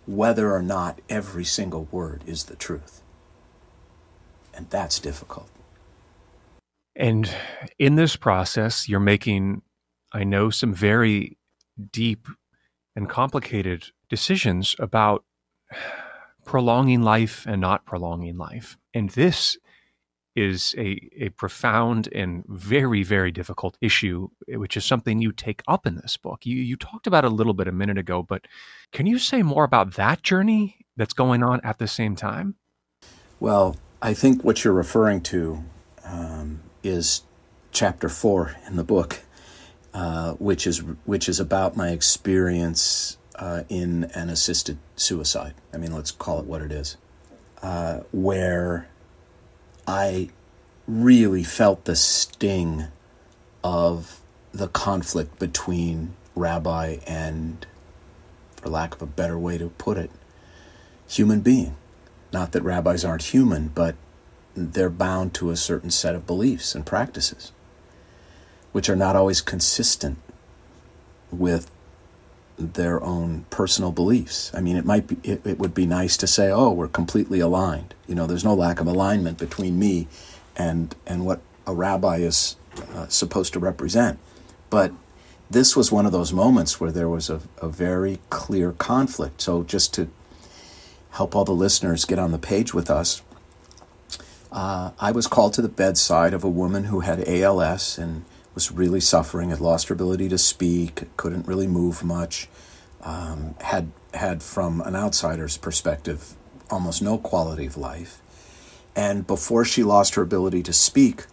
[0.07, 3.03] whether or not every single word is the truth.
[4.55, 5.49] And that's difficult.
[6.95, 7.31] And
[7.79, 9.63] in this process, you're making,
[10.13, 11.37] I know, some very
[11.93, 12.27] deep
[12.97, 15.25] and complicated decisions about
[16.45, 18.77] prolonging life and not prolonging life.
[18.95, 19.59] And this
[20.35, 25.87] is a, a profound and very, very difficult issue, which is something you take up
[25.87, 26.45] in this book.
[26.45, 28.47] You, you talked about a little bit a minute ago, but
[28.93, 32.57] can you say more about that journey that's going on at the same time?
[33.41, 35.65] Well, I think what you're referring to
[36.05, 37.23] um, is
[37.73, 39.23] chapter four in the book,
[39.97, 45.55] uh, which is which is about my experience uh, in an assisted suicide.
[45.73, 46.99] I mean, let's call it what it is,
[47.63, 48.89] uh, where
[49.87, 50.29] I
[50.87, 52.89] really felt the sting
[53.65, 54.21] of
[54.53, 57.65] the conflict between rabbi and,
[58.57, 60.11] for lack of a better way to put it,
[61.09, 61.75] human being.
[62.35, 63.95] Not that rabbis aren't human, but
[64.55, 67.53] they're bound to a certain set of beliefs and practices,
[68.73, 70.19] which are not always consistent
[71.31, 71.71] with
[72.59, 74.51] their own personal beliefs.
[74.55, 77.41] I mean, it might be, it, it would be nice to say, oh, we're completely
[77.41, 77.95] aligned.
[78.07, 80.09] You know, there's no lack of alignment between me
[80.57, 82.57] and, and what a rabbi is
[82.95, 84.19] uh, supposed to represent.
[84.71, 84.93] But
[85.51, 89.41] this was one of those moments where there was a, a very clear conflict.
[89.41, 90.09] So, just to
[91.11, 93.23] help all the listeners get on the page with us,
[94.51, 98.25] uh, I was called to the bedside of a woman who had ALS and
[98.57, 102.49] was really suffering, had lost her ability to speak, couldn't really move much,
[103.03, 106.35] um, had had from an outsider's perspective
[106.71, 108.21] almost no quality of life.
[108.97, 111.27] And before she lost her ability to speak,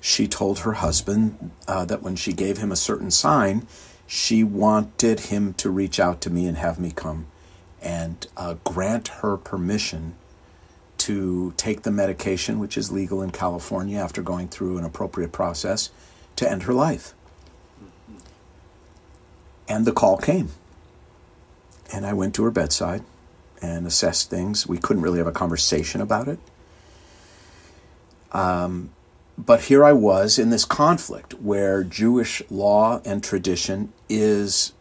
[0.00, 3.66] she told her husband uh, that when she gave him a certain sign,
[4.06, 7.28] she wanted him to reach out to me and have me come
[7.80, 10.16] and uh, grant her permission
[10.98, 15.90] to take the medication, which is legal in California after going through an appropriate process,
[16.36, 17.14] to end her life.
[19.68, 20.50] And the call came.
[21.92, 23.02] And I went to her bedside
[23.62, 24.66] and assessed things.
[24.66, 26.38] We couldn't really have a conversation about it.
[28.32, 28.90] Um,
[29.38, 34.72] but here I was in this conflict where Jewish law and tradition is,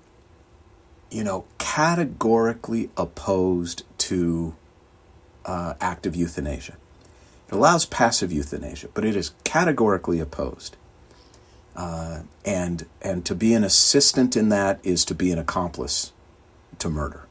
[1.12, 4.56] you know, categorically opposed to
[5.46, 6.76] uh, active euthanasia.
[7.48, 10.78] It allows passive euthanasia, but it is categorically opposed.
[11.76, 16.14] Uh, and and to be an assistant in that is to be an accomplice
[16.80, 17.26] to murder.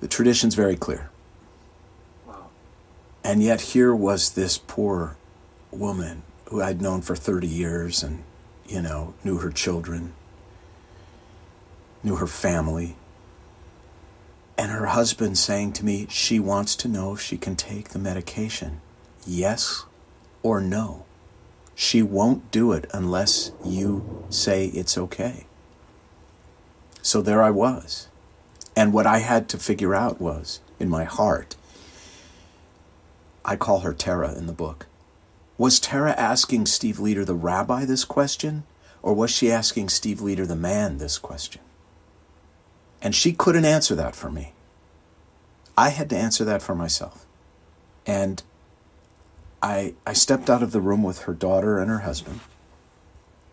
[0.00, 1.10] The tradition's very clear.
[2.26, 2.48] Wow.
[3.22, 5.16] And yet here was this poor
[5.70, 8.24] woman who I'd known for 30 years and,
[8.66, 10.14] you know, knew her children,
[12.02, 12.96] knew her family.
[14.56, 17.98] And her husband saying to me, she wants to know if she can take the
[17.98, 18.80] medication.
[19.26, 19.84] Yes
[20.42, 21.04] or no.
[21.80, 25.46] She won't do it unless you say it's okay.
[27.00, 28.08] So there I was.
[28.76, 31.56] And what I had to figure out was, in my heart,
[33.46, 34.88] I call her Tara in the book.
[35.56, 38.64] Was Tara asking Steve Leder, the rabbi, this question?
[39.00, 41.62] Or was she asking Steve Leder, the man, this question?
[43.00, 44.52] And she couldn't answer that for me.
[45.78, 47.24] I had to answer that for myself.
[48.06, 48.42] And
[49.62, 52.40] I, I stepped out of the room with her daughter and her husband,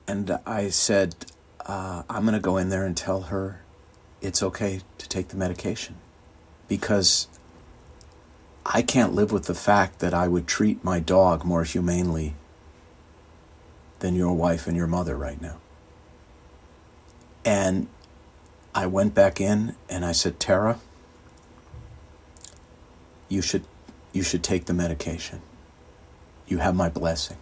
[0.08, 1.15] and I said,
[1.65, 3.62] uh, I'm going to go in there and tell her
[4.22, 5.96] it's okay to take the medication.
[6.67, 7.28] Because
[8.65, 12.36] I can't live with the fact that I would treat my dog more humanely
[14.00, 15.58] than your wife and your mother right now.
[17.46, 17.88] And
[18.76, 20.80] I went back in and I said, Tara,
[23.30, 23.63] you should
[24.13, 25.41] you should take the medication
[26.48, 27.38] you have my blessing.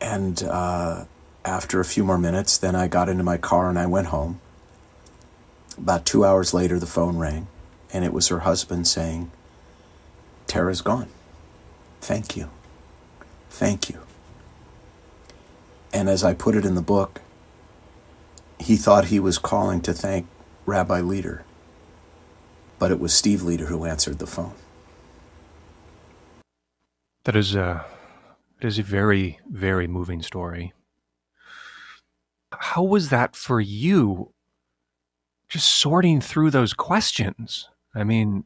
[0.00, 1.04] And uh,
[1.44, 4.40] after a few more minutes, then I got into my car and I went home.
[5.78, 7.46] About two hours later, the phone rang,
[7.92, 9.30] and it was her husband saying,
[10.46, 11.08] Tara's gone.
[12.00, 12.50] Thank you.
[13.48, 14.00] Thank you.
[15.92, 17.20] And as I put it in the book,
[18.58, 20.26] he thought he was calling to thank
[20.66, 21.42] Rabbi Leder,
[22.78, 24.54] but it was Steve Leder who answered the phone.
[27.24, 27.84] That is a
[28.60, 30.72] it is a very very moving story.
[32.52, 34.32] How was that for you?
[35.52, 37.68] just sorting through those questions.
[37.94, 38.44] I mean,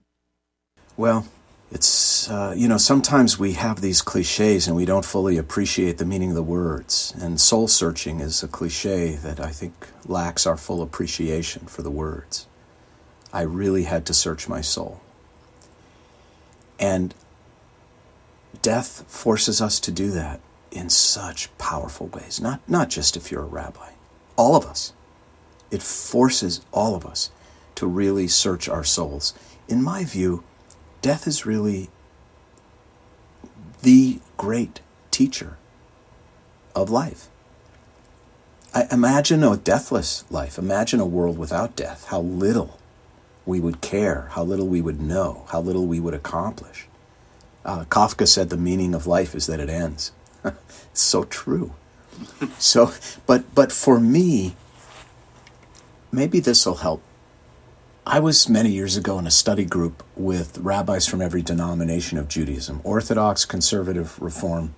[0.97, 1.29] well,
[1.71, 6.05] it's, uh, you know, sometimes we have these cliches and we don't fully appreciate the
[6.05, 7.15] meaning of the words.
[7.21, 11.93] And soul searching is a cliche that I think lacks our full appreciation for the
[11.93, 12.49] words.
[13.33, 15.01] I really had to search my soul.
[16.81, 17.15] And
[18.63, 20.41] death forces us to do that
[20.71, 22.41] in such powerful ways.
[22.41, 23.91] Not, not just if you're a rabbi,
[24.37, 24.93] all of us.
[25.71, 27.31] It forces all of us
[27.77, 29.35] to really search our souls.
[29.69, 30.45] In my view,
[31.03, 31.91] death is really
[33.83, 34.81] the great
[35.11, 35.57] teacher
[36.75, 37.29] of life.
[38.75, 40.59] I imagine a deathless life.
[40.59, 42.07] Imagine a world without death.
[42.09, 42.79] How little
[43.47, 46.87] we would care, how little we would know, how little we would accomplish.
[47.67, 50.13] Uh, Kafka said the meaning of life is that it ends.
[50.45, 51.75] it's so true.
[52.59, 52.93] so,
[53.27, 54.57] but but for me,
[56.13, 57.03] maybe this will help.
[58.07, 62.29] I was many years ago in a study group with rabbis from every denomination of
[62.29, 64.77] Judaism Orthodox, Conservative, Reform,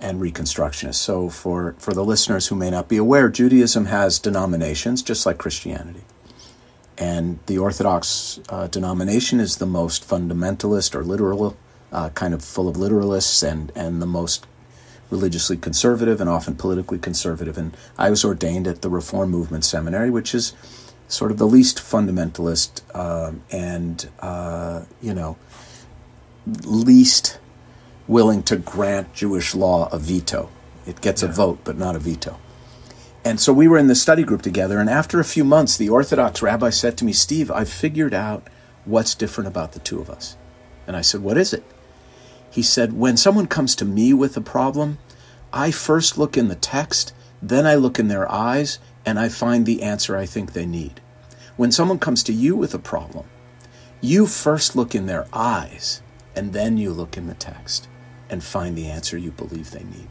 [0.00, 0.94] and Reconstructionist.
[0.94, 5.38] So, for, for the listeners who may not be aware, Judaism has denominations just like
[5.38, 6.02] Christianity.
[6.96, 11.56] And the Orthodox uh, denomination is the most fundamentalist or literal,
[11.92, 14.46] uh, kind of full of literalists, and, and the most
[15.10, 17.58] religiously conservative and often politically conservative.
[17.58, 20.54] And I was ordained at the Reform Movement Seminary, which is
[21.08, 25.36] sort of the least fundamentalist um, and, uh, you know,
[26.64, 27.38] least
[28.06, 30.48] willing to grant Jewish law a veto.
[30.86, 31.28] It gets yeah.
[31.28, 32.38] a vote, but not a veto.
[33.24, 35.90] And so we were in the study group together, and after a few months, the
[35.90, 38.46] Orthodox rabbi said to me, Steve, I've figured out
[38.84, 40.36] what's different about the two of us.
[40.86, 41.62] And I said, What is it?
[42.50, 44.98] He said, When someone comes to me with a problem,
[45.52, 49.64] I first look in the text, then I look in their eyes, and I find
[49.64, 51.00] the answer I think they need.
[51.56, 53.26] When someone comes to you with a problem,
[54.00, 56.02] you first look in their eyes,
[56.34, 57.88] and then you look in the text
[58.28, 60.08] and find the answer you believe they need.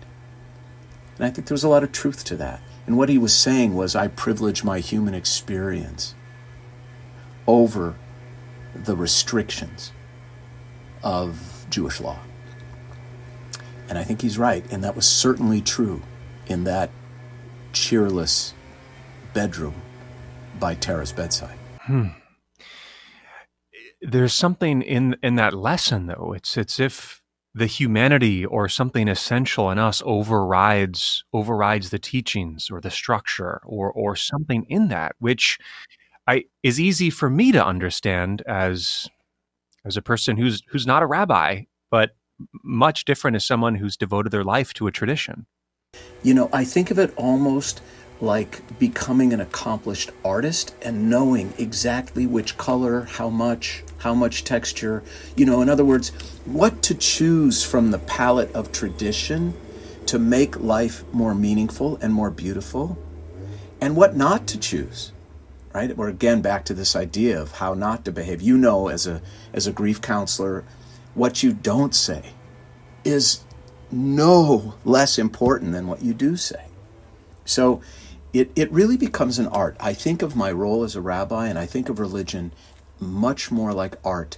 [1.18, 2.62] And I think there was a lot of truth to that.
[2.86, 6.16] And what he was saying was, I privilege my human experience
[7.48, 7.96] over
[8.74, 9.92] the restrictions
[11.04, 12.20] of Jewish law.
[13.90, 14.64] And I think he's right.
[14.72, 16.02] And that was certainly true
[16.48, 16.92] in that
[17.74, 18.54] cheerless
[19.34, 19.76] bedroom
[20.60, 21.58] by Tara's bedside.
[21.82, 22.10] Hmm.
[24.02, 26.34] There's something in in that lesson though.
[26.36, 27.22] It's it's if
[27.54, 33.92] the humanity or something essential in us overrides overrides the teachings or the structure or
[33.92, 35.58] or something in that which
[36.28, 39.10] I is easy for me to understand as
[39.84, 42.12] as a person who's who's not a rabbi but
[42.64, 45.46] much different as someone who's devoted their life to a tradition.
[46.24, 47.82] You know, I think of it almost
[48.22, 55.04] like becoming an accomplished artist and knowing exactly which color, how much, how much texture.
[55.36, 56.10] You know, in other words,
[56.46, 59.54] what to choose from the palette of tradition
[60.08, 62.98] to make life more meaningful and more beautiful,
[63.80, 65.12] and what not to choose.
[65.74, 65.96] Right?
[65.96, 68.42] We're again back to this idea of how not to behave.
[68.42, 69.22] You know, as a
[69.54, 70.66] as a grief counselor,
[71.14, 72.34] what you don't say
[73.04, 73.44] is
[73.92, 76.66] no less important than what you do say.
[77.46, 77.82] So
[78.34, 79.76] it, it really becomes an art.
[79.80, 82.52] I think of my role as a rabbi and I think of religion
[83.00, 84.38] much more like art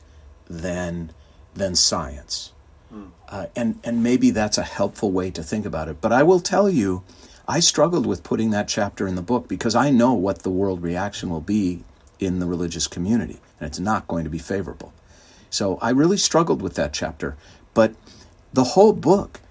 [0.50, 1.12] than,
[1.54, 2.54] than science.
[2.90, 3.08] Hmm.
[3.28, 6.00] Uh, and, and maybe that's a helpful way to think about it.
[6.00, 7.04] But I will tell you,
[7.48, 10.82] I struggled with putting that chapter in the book because I know what the world
[10.82, 11.84] reaction will be
[12.20, 14.94] in the religious community, and it's not going to be favorable.
[15.52, 17.38] So I really struggled with that chapter.
[17.76, 17.94] But
[18.54, 19.42] the whole book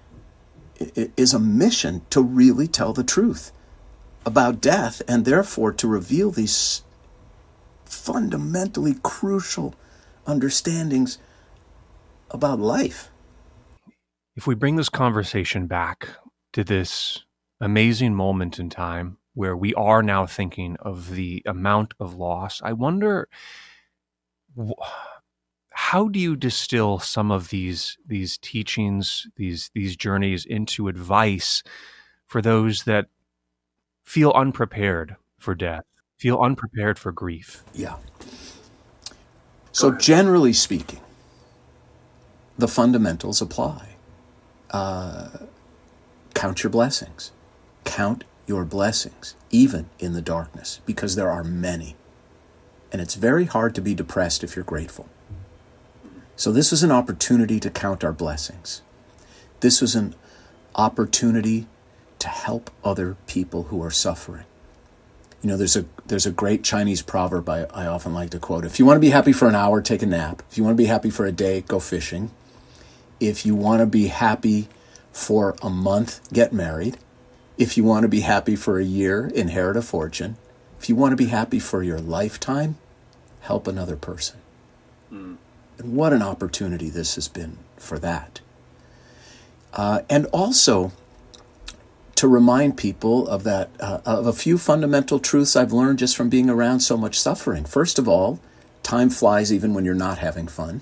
[0.77, 3.51] is a mission to really tell the truth
[4.25, 6.81] about death and therefore to reveal these
[7.85, 9.75] fundamentally crucial
[10.25, 11.19] understandings
[12.31, 13.09] about life.
[14.35, 16.09] If we bring this conversation back
[16.53, 17.25] to this
[17.59, 22.73] amazing moment in time where we are now thinking of the amount of loss, I
[22.73, 23.27] wonder
[25.81, 31.63] how do you distill some of these these teachings, these these journeys into advice
[32.27, 33.07] for those that
[34.03, 35.83] feel unprepared for death,
[36.17, 37.63] feel unprepared for grief?
[37.73, 37.95] Yeah.
[39.71, 41.01] So generally speaking,
[42.59, 43.95] the fundamentals apply.
[44.69, 45.29] Uh,
[46.35, 47.31] count your blessings.
[47.85, 51.95] Count your blessings, even in the darkness, because there are many.
[52.91, 55.09] And it's very hard to be depressed if you're grateful.
[56.41, 58.81] So, this was an opportunity to count our blessings.
[59.59, 60.15] This was an
[60.73, 61.67] opportunity
[62.17, 64.45] to help other people who are suffering.
[65.43, 68.65] You know, there's a there's a great Chinese proverb I, I often like to quote.
[68.65, 70.41] If you want to be happy for an hour, take a nap.
[70.49, 72.31] If you want to be happy for a day, go fishing.
[73.19, 74.67] If you want to be happy
[75.11, 76.97] for a month, get married.
[77.59, 80.37] If you want to be happy for a year, inherit a fortune.
[80.79, 82.77] If you want to be happy for your lifetime,
[83.41, 84.39] help another person.
[85.13, 85.37] Mm.
[85.81, 88.39] And what an opportunity this has been for that.
[89.73, 90.91] Uh, and also
[92.15, 96.29] to remind people of that uh, of a few fundamental truths I've learned just from
[96.29, 97.65] being around so much suffering.
[97.65, 98.39] First of all,
[98.83, 100.81] time flies even when you're not having fun.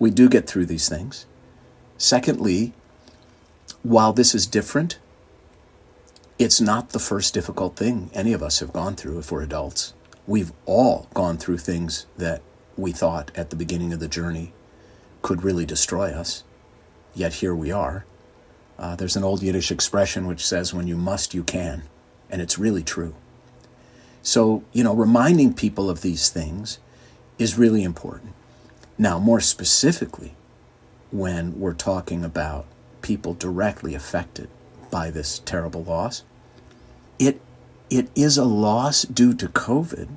[0.00, 1.26] We do get through these things.
[1.96, 2.72] Secondly,
[3.84, 4.98] while this is different,
[6.36, 9.94] it's not the first difficult thing any of us have gone through if we're adults.
[10.26, 12.42] We've all gone through things that
[12.80, 14.52] we thought at the beginning of the journey
[15.22, 16.44] could really destroy us,
[17.14, 18.04] yet here we are.
[18.78, 21.82] Uh, there's an old Yiddish expression which says, when you must, you can.
[22.30, 23.14] And it's really true.
[24.22, 26.78] So, you know, reminding people of these things
[27.38, 28.32] is really important.
[28.96, 30.34] Now, more specifically,
[31.10, 32.64] when we're talking about
[33.02, 34.48] people directly affected
[34.90, 36.22] by this terrible loss,
[37.18, 37.40] it,
[37.90, 40.08] it is a loss due to COVID,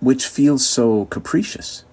[0.00, 1.84] which feels so capricious.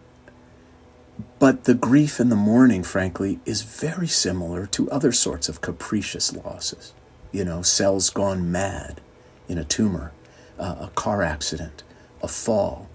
[1.40, 6.34] But the grief in the mourning, frankly, is very similar to other sorts of capricious
[6.36, 6.94] losses.
[7.32, 9.02] You know, cells gone mad
[9.48, 10.12] in a tumor,
[10.58, 11.84] uh, a car accident,
[12.22, 12.90] a fall.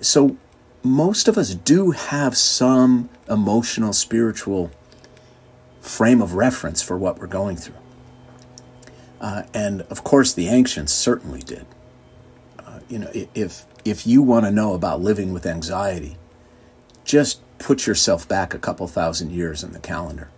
[0.00, 0.36] So
[0.82, 4.70] most of us do have some emotional, spiritual
[5.80, 7.74] frame of reference for what we're going through.
[9.20, 11.66] Uh, and of course, the ancients certainly did.
[12.58, 16.16] Uh, you know, if if you want to know about living with anxiety,
[17.06, 20.28] just put yourself back a couple thousand years in the calendar,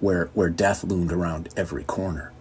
[0.00, 2.32] where where death loomed around every corner.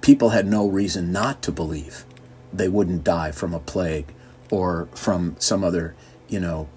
[0.00, 2.04] People had no reason not to believe
[2.52, 4.12] they wouldn't die from a plague
[4.50, 5.94] or from some other,
[6.28, 6.68] you know,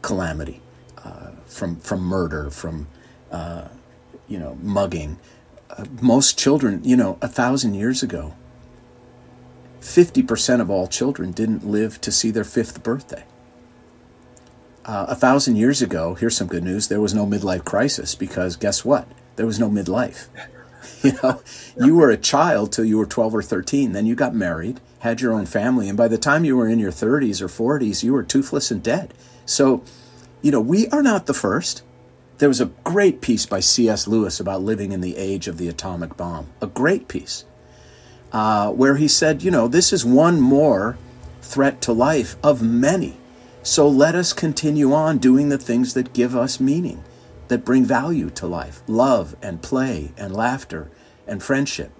[0.00, 0.60] calamity,
[1.04, 2.88] uh, from from murder, from
[3.30, 3.68] uh,
[4.26, 5.18] you know, mugging.
[5.70, 8.34] Uh, most children, you know, a thousand years ago,
[9.80, 13.24] 50% of all children didn't live to see their fifth birthday.
[14.84, 18.56] Uh, a thousand years ago, here's some good news there was no midlife crisis because
[18.56, 19.06] guess what?
[19.36, 20.26] There was no midlife.
[21.02, 21.40] you know,
[21.76, 25.20] you were a child till you were 12 or 13, then you got married, had
[25.20, 28.12] your own family, and by the time you were in your 30s or 40s, you
[28.12, 29.14] were toothless and dead.
[29.46, 29.84] So,
[30.40, 31.82] you know, we are not the first.
[32.38, 34.08] There was a great piece by C.S.
[34.08, 37.44] Lewis about living in the age of the atomic bomb, a great piece,
[38.32, 40.98] uh, where he said, you know, this is one more
[41.40, 43.16] threat to life of many.
[43.62, 47.02] So let us continue on doing the things that give us meaning,
[47.48, 50.90] that bring value to life love and play and laughter
[51.26, 51.92] and friendship.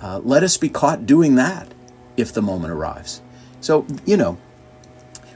[0.00, 1.72] Uh, let us be caught doing that
[2.16, 3.20] if the moment arrives.
[3.60, 4.38] So, you know,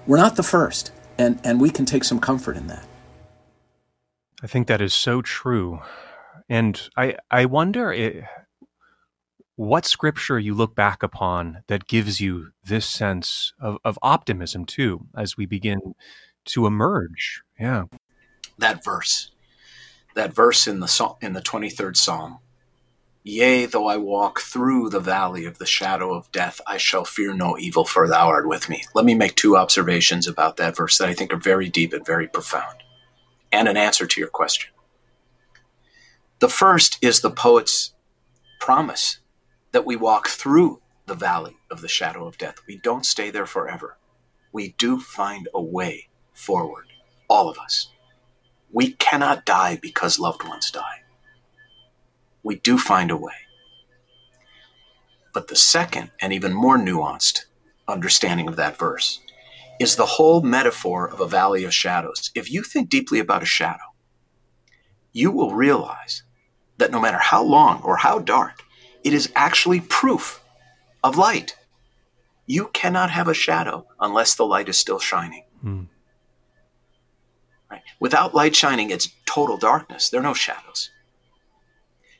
[0.06, 2.86] we're not the first, and, and we can take some comfort in that.
[4.42, 5.80] I think that is so true.
[6.48, 8.24] And I, I wonder it,
[9.56, 15.06] what scripture you look back upon that gives you this sense of, of optimism too
[15.16, 15.78] as we begin
[16.44, 17.42] to emerge.
[17.58, 17.84] Yeah.
[18.58, 19.30] That verse,
[20.14, 22.38] that verse in the in the 23rd Psalm.
[23.24, 27.32] Yea, though I walk through the valley of the shadow of death, I shall fear
[27.32, 28.84] no evil, for thou art with me.
[28.94, 32.04] Let me make two observations about that verse that I think are very deep and
[32.04, 32.82] very profound
[33.52, 34.70] and an answer to your question.
[36.40, 37.94] The first is the poet's
[38.58, 39.18] promise
[39.72, 42.56] that we walk through the valley of the shadow of death.
[42.68, 43.98] We don't stay there forever.
[44.52, 46.86] We do find a way forward,
[47.28, 47.88] all of us.
[48.70, 51.02] We cannot die because loved ones die.
[52.42, 53.32] We do find a way.
[55.32, 57.46] But the second and even more nuanced
[57.88, 59.20] understanding of that verse
[59.80, 62.30] is the whole metaphor of a valley of shadows.
[62.34, 63.94] If you think deeply about a shadow,
[65.12, 66.22] you will realize
[66.78, 68.62] that no matter how long or how dark,
[69.04, 70.42] it is actually proof
[71.02, 71.56] of light.
[72.46, 75.44] You cannot have a shadow unless the light is still shining.
[75.60, 75.82] Hmm.
[77.70, 77.82] Right?
[78.00, 80.10] Without light shining, it's total darkness.
[80.10, 80.90] There are no shadows.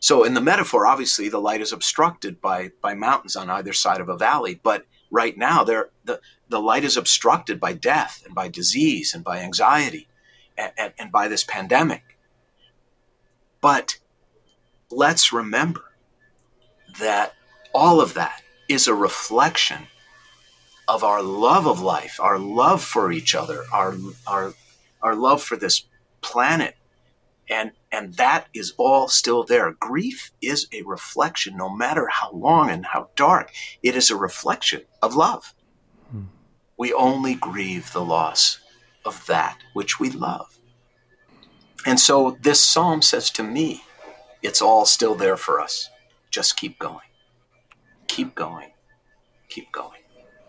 [0.01, 4.01] So, in the metaphor, obviously, the light is obstructed by, by mountains on either side
[4.01, 4.59] of a valley.
[4.61, 9.23] But right now, there, the, the light is obstructed by death and by disease and
[9.23, 10.09] by anxiety
[10.59, 12.19] and, and, and by this pandemic.
[13.61, 13.99] But
[14.91, 15.92] let's remember
[16.99, 17.35] that
[17.75, 19.87] all of that is a reflection
[20.89, 23.95] of our love of life, our love for each other, our,
[24.27, 24.55] our,
[25.01, 25.85] our love for this
[26.21, 26.77] planet,
[27.49, 29.73] And, and that is all still there.
[29.73, 34.83] Grief is a reflection, no matter how long and how dark, it is a reflection
[35.03, 35.55] of love.
[36.11, 36.25] Hmm.
[36.79, 38.59] We only grieve the loss
[39.05, 40.59] of that which we love.
[41.85, 43.83] And so this psalm says to me,
[44.43, 45.91] it's all still there for us.
[46.33, 46.99] Just keep going.
[48.09, 48.71] Keep going.
[49.49, 50.01] Keep going.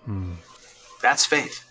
[0.06, 0.34] Hmm.
[1.02, 1.66] That's faith.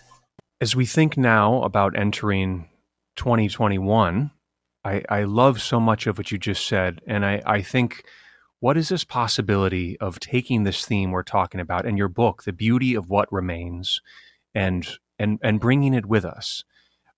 [0.61, 2.69] As we think now about entering
[3.17, 4.31] 2021,
[4.85, 7.01] I, I love so much of what you just said.
[7.07, 8.05] And I, I think,
[8.61, 12.53] what is this possibility of taking this theme we're talking about in your book, The
[12.53, 14.01] Beauty of What Remains,
[14.55, 14.87] and,
[15.19, 16.65] and, and bringing it with us?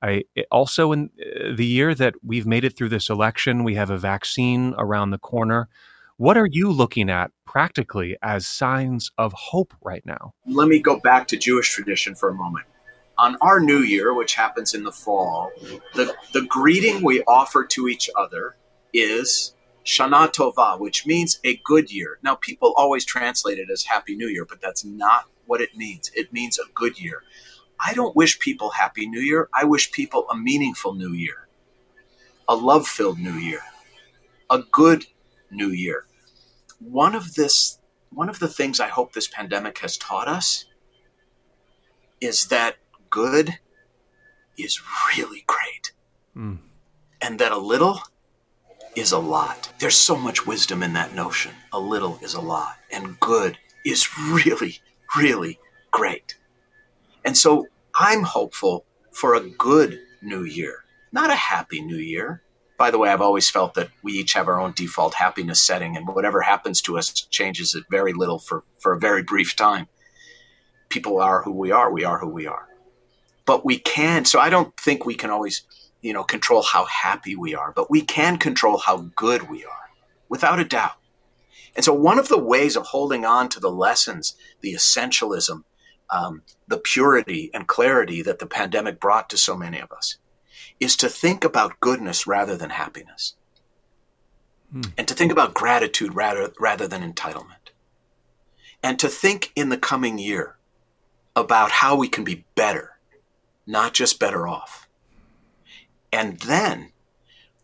[0.00, 3.90] I also in uh, the year that we've made it through this election, we have
[3.90, 5.68] a vaccine around the corner.
[6.16, 10.32] What are you looking at practically as signs of hope right now?
[10.46, 12.66] Let me go back to Jewish tradition for a moment.
[13.18, 15.50] On our new year, which happens in the fall,
[15.94, 18.54] the, the greeting we offer to each other
[18.92, 22.20] is Shana Tova, which means a good year.
[22.22, 26.12] Now, people always translate it as Happy New Year, but that's not what it means.
[26.14, 27.24] It means a good year.
[27.80, 29.48] I don't wish people Happy New Year.
[29.52, 31.48] I wish people a meaningful New Year,
[32.48, 33.62] a love filled New Year,
[34.48, 35.06] a good
[35.54, 36.06] New Year.
[36.78, 37.78] One of this,
[38.10, 40.66] one of the things I hope this pandemic has taught us
[42.20, 42.76] is that
[43.10, 43.58] good
[44.56, 44.80] is
[45.16, 45.92] really great,
[46.36, 46.58] mm.
[47.20, 48.00] and that a little
[48.94, 49.72] is a lot.
[49.78, 51.52] There's so much wisdom in that notion.
[51.72, 54.78] A little is a lot, and good is really,
[55.16, 55.58] really
[55.90, 56.36] great.
[57.24, 62.42] And so I'm hopeful for a good new year, not a happy new year.
[62.76, 65.96] By the way, I've always felt that we each have our own default happiness setting,
[65.96, 69.86] and whatever happens to us changes it very little for, for a very brief time.
[70.88, 72.68] People are who we are, we are who we are.
[73.46, 75.62] But we can, so I don't think we can always,
[76.02, 79.90] you know, control how happy we are, but we can control how good we are,
[80.28, 80.96] without a doubt.
[81.76, 85.64] And so, one of the ways of holding on to the lessons, the essentialism,
[86.10, 90.18] um, the purity and clarity that the pandemic brought to so many of us
[90.80, 93.34] is to think about goodness rather than happiness.
[94.72, 94.82] Hmm.
[94.98, 97.70] and to think about gratitude rather, rather than entitlement.
[98.82, 100.56] And to think in the coming year
[101.36, 102.94] about how we can be better
[103.66, 104.88] not just better off.
[106.12, 106.90] And then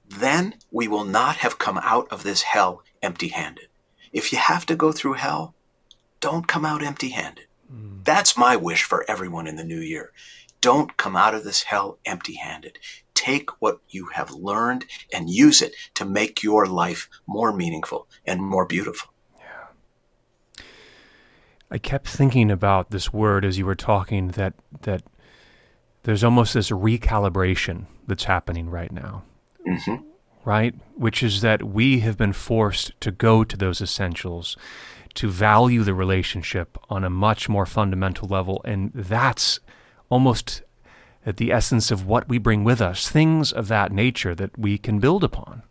[0.08, 3.68] then we will not have come out of this hell empty handed
[4.12, 5.54] if you have to go through hell
[6.18, 7.46] don't come out empty handed
[8.02, 10.12] that's my wish for everyone in the new year.
[10.61, 12.78] Don't come out of this hell empty handed.
[13.14, 18.42] Take what you have learned and use it to make your life more meaningful and
[18.42, 19.12] more beautiful.
[19.38, 20.64] Yeah.
[21.70, 25.02] I kept thinking about this word as you were talking that that
[26.02, 29.22] there's almost this recalibration that's happening right now.
[29.66, 29.96] Mm-hmm.
[30.44, 30.74] Right?
[30.94, 34.56] Which is that we have been forced to go to those essentials
[35.14, 38.62] to value the relationship on a much more fundamental level.
[38.64, 39.61] And that's
[40.11, 40.62] almost
[41.24, 44.76] at the essence of what we bring with us, things of that nature that we
[44.76, 45.62] can build upon.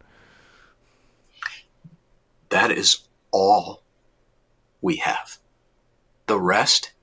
[2.49, 3.83] That is all
[4.81, 5.37] we have.
[6.25, 6.93] The rest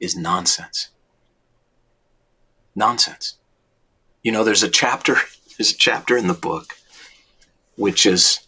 [0.00, 0.88] is nonsense.
[2.74, 3.36] Nonsense.
[4.22, 5.14] You know, there's a chapter,
[5.58, 6.74] there's a chapter in the book
[7.76, 8.40] which is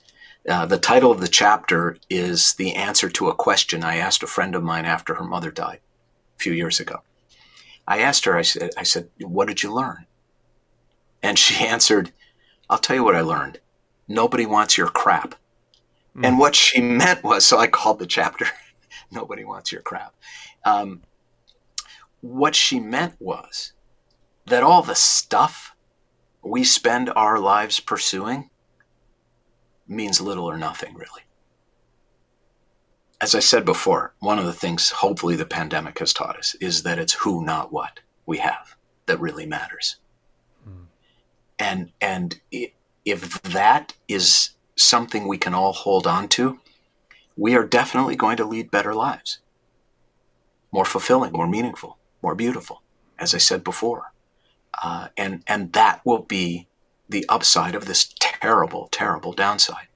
[0.49, 4.26] uh, the title of the chapter is the answer to a question I asked a
[4.26, 5.80] friend of mine after her mother died
[6.38, 7.03] a few years ago.
[7.89, 10.07] I asked her, I said, I said, what did you learn?
[11.22, 12.12] And she answered,
[12.70, 13.59] I'll tell you what I learned.
[14.07, 15.34] Nobody wants your crap.
[16.14, 16.26] Mm.
[16.26, 18.47] And what she meant was, so I called the chapter,
[19.11, 20.14] Nobody Wants Your Crap.
[20.66, 21.01] Um,
[22.20, 23.72] what she meant was
[24.45, 25.74] that all the stuff
[26.43, 28.51] we spend our lives pursuing
[29.86, 31.22] means little or nothing, really.
[33.21, 36.85] As I said before, one of the things hopefully the pandemic has taught us is
[36.85, 39.97] that it's who, not what, we have that really matters.
[40.64, 40.85] Hmm.
[41.59, 42.41] And and
[43.05, 46.61] if that is something we can all hold on to,
[47.37, 49.39] we are definitely going to lead better lives,
[50.71, 52.83] more fulfilling, more meaningful, more beautiful.
[53.19, 54.12] As I said before,
[54.81, 56.69] uh, and and that will be
[57.09, 59.89] the upside of this terrible, terrible downside.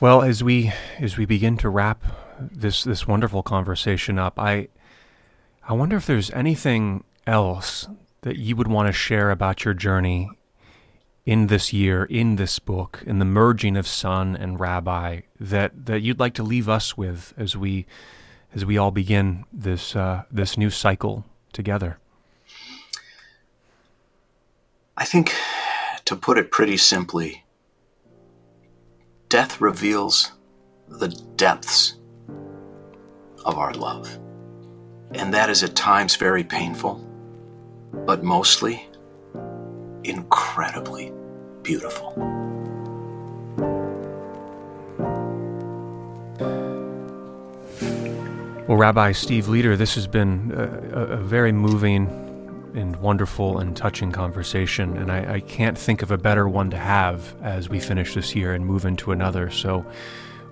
[0.00, 2.02] Well, as we as we begin to wrap
[2.40, 4.68] this this wonderful conversation up, I
[5.68, 7.86] I wonder if there's anything else
[8.22, 10.30] that you would want to share about your journey
[11.26, 16.00] in this year, in this book, in the merging of son and rabbi that that
[16.00, 17.84] you'd like to leave us with as we
[18.54, 21.98] as we all begin this uh, this new cycle together.
[24.96, 25.34] I think
[26.06, 27.44] To put it pretty simply,
[29.30, 30.32] death reveals
[30.88, 31.94] the depths
[33.44, 34.18] of our love.
[35.14, 36.96] And that is at times very painful,
[38.06, 38.88] but mostly
[40.02, 41.12] incredibly
[41.62, 42.12] beautiful.
[48.66, 52.29] Well, Rabbi Steve Leder, this has been a, a very moving
[52.74, 56.76] and wonderful and touching conversation, and I, I, can't think of a better one to
[56.76, 59.50] have as we finish this year and move into another.
[59.50, 59.84] So,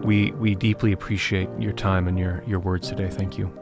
[0.00, 3.08] we we deeply appreciate your time and your your words today.
[3.08, 3.52] Thank you.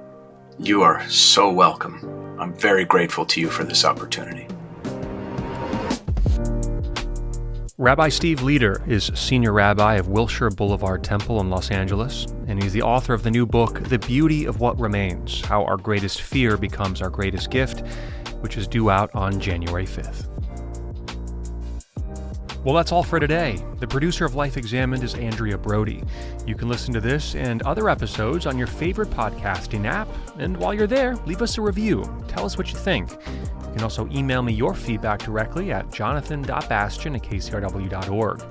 [0.59, 2.39] You are so welcome.
[2.41, 4.47] I'm very grateful to you for this opportunity.
[7.79, 12.73] Rabbi Steve Leder is senior rabbi of Wilshire Boulevard Temple in Los Angeles, and he's
[12.73, 16.57] the author of the new book, The Beauty of What Remains How Our Greatest Fear
[16.57, 17.83] Becomes Our Greatest Gift,
[18.41, 20.28] which is due out on January 5th.
[22.66, 23.64] Well, that's all for today.
[23.78, 26.03] The producer of Life Examined is Andrea Brody.
[26.49, 30.09] You can listen to this and other episodes on your favorite podcasting app,
[30.41, 32.03] and while you're there, leave us a review.
[32.26, 37.14] Tell us what you think You can also email me your feedback directly at jonathan.bastian
[37.14, 38.43] at kcrw.org.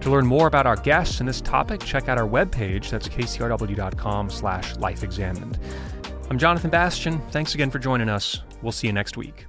[0.00, 2.90] To learn more about our guests and this topic, check out our webpage.
[2.90, 5.58] That's kcrw.com slash lifeexamined.
[6.30, 7.20] I'm Jonathan Bastian.
[7.30, 8.40] Thanks again for joining us.
[8.62, 9.46] We'll see you next week.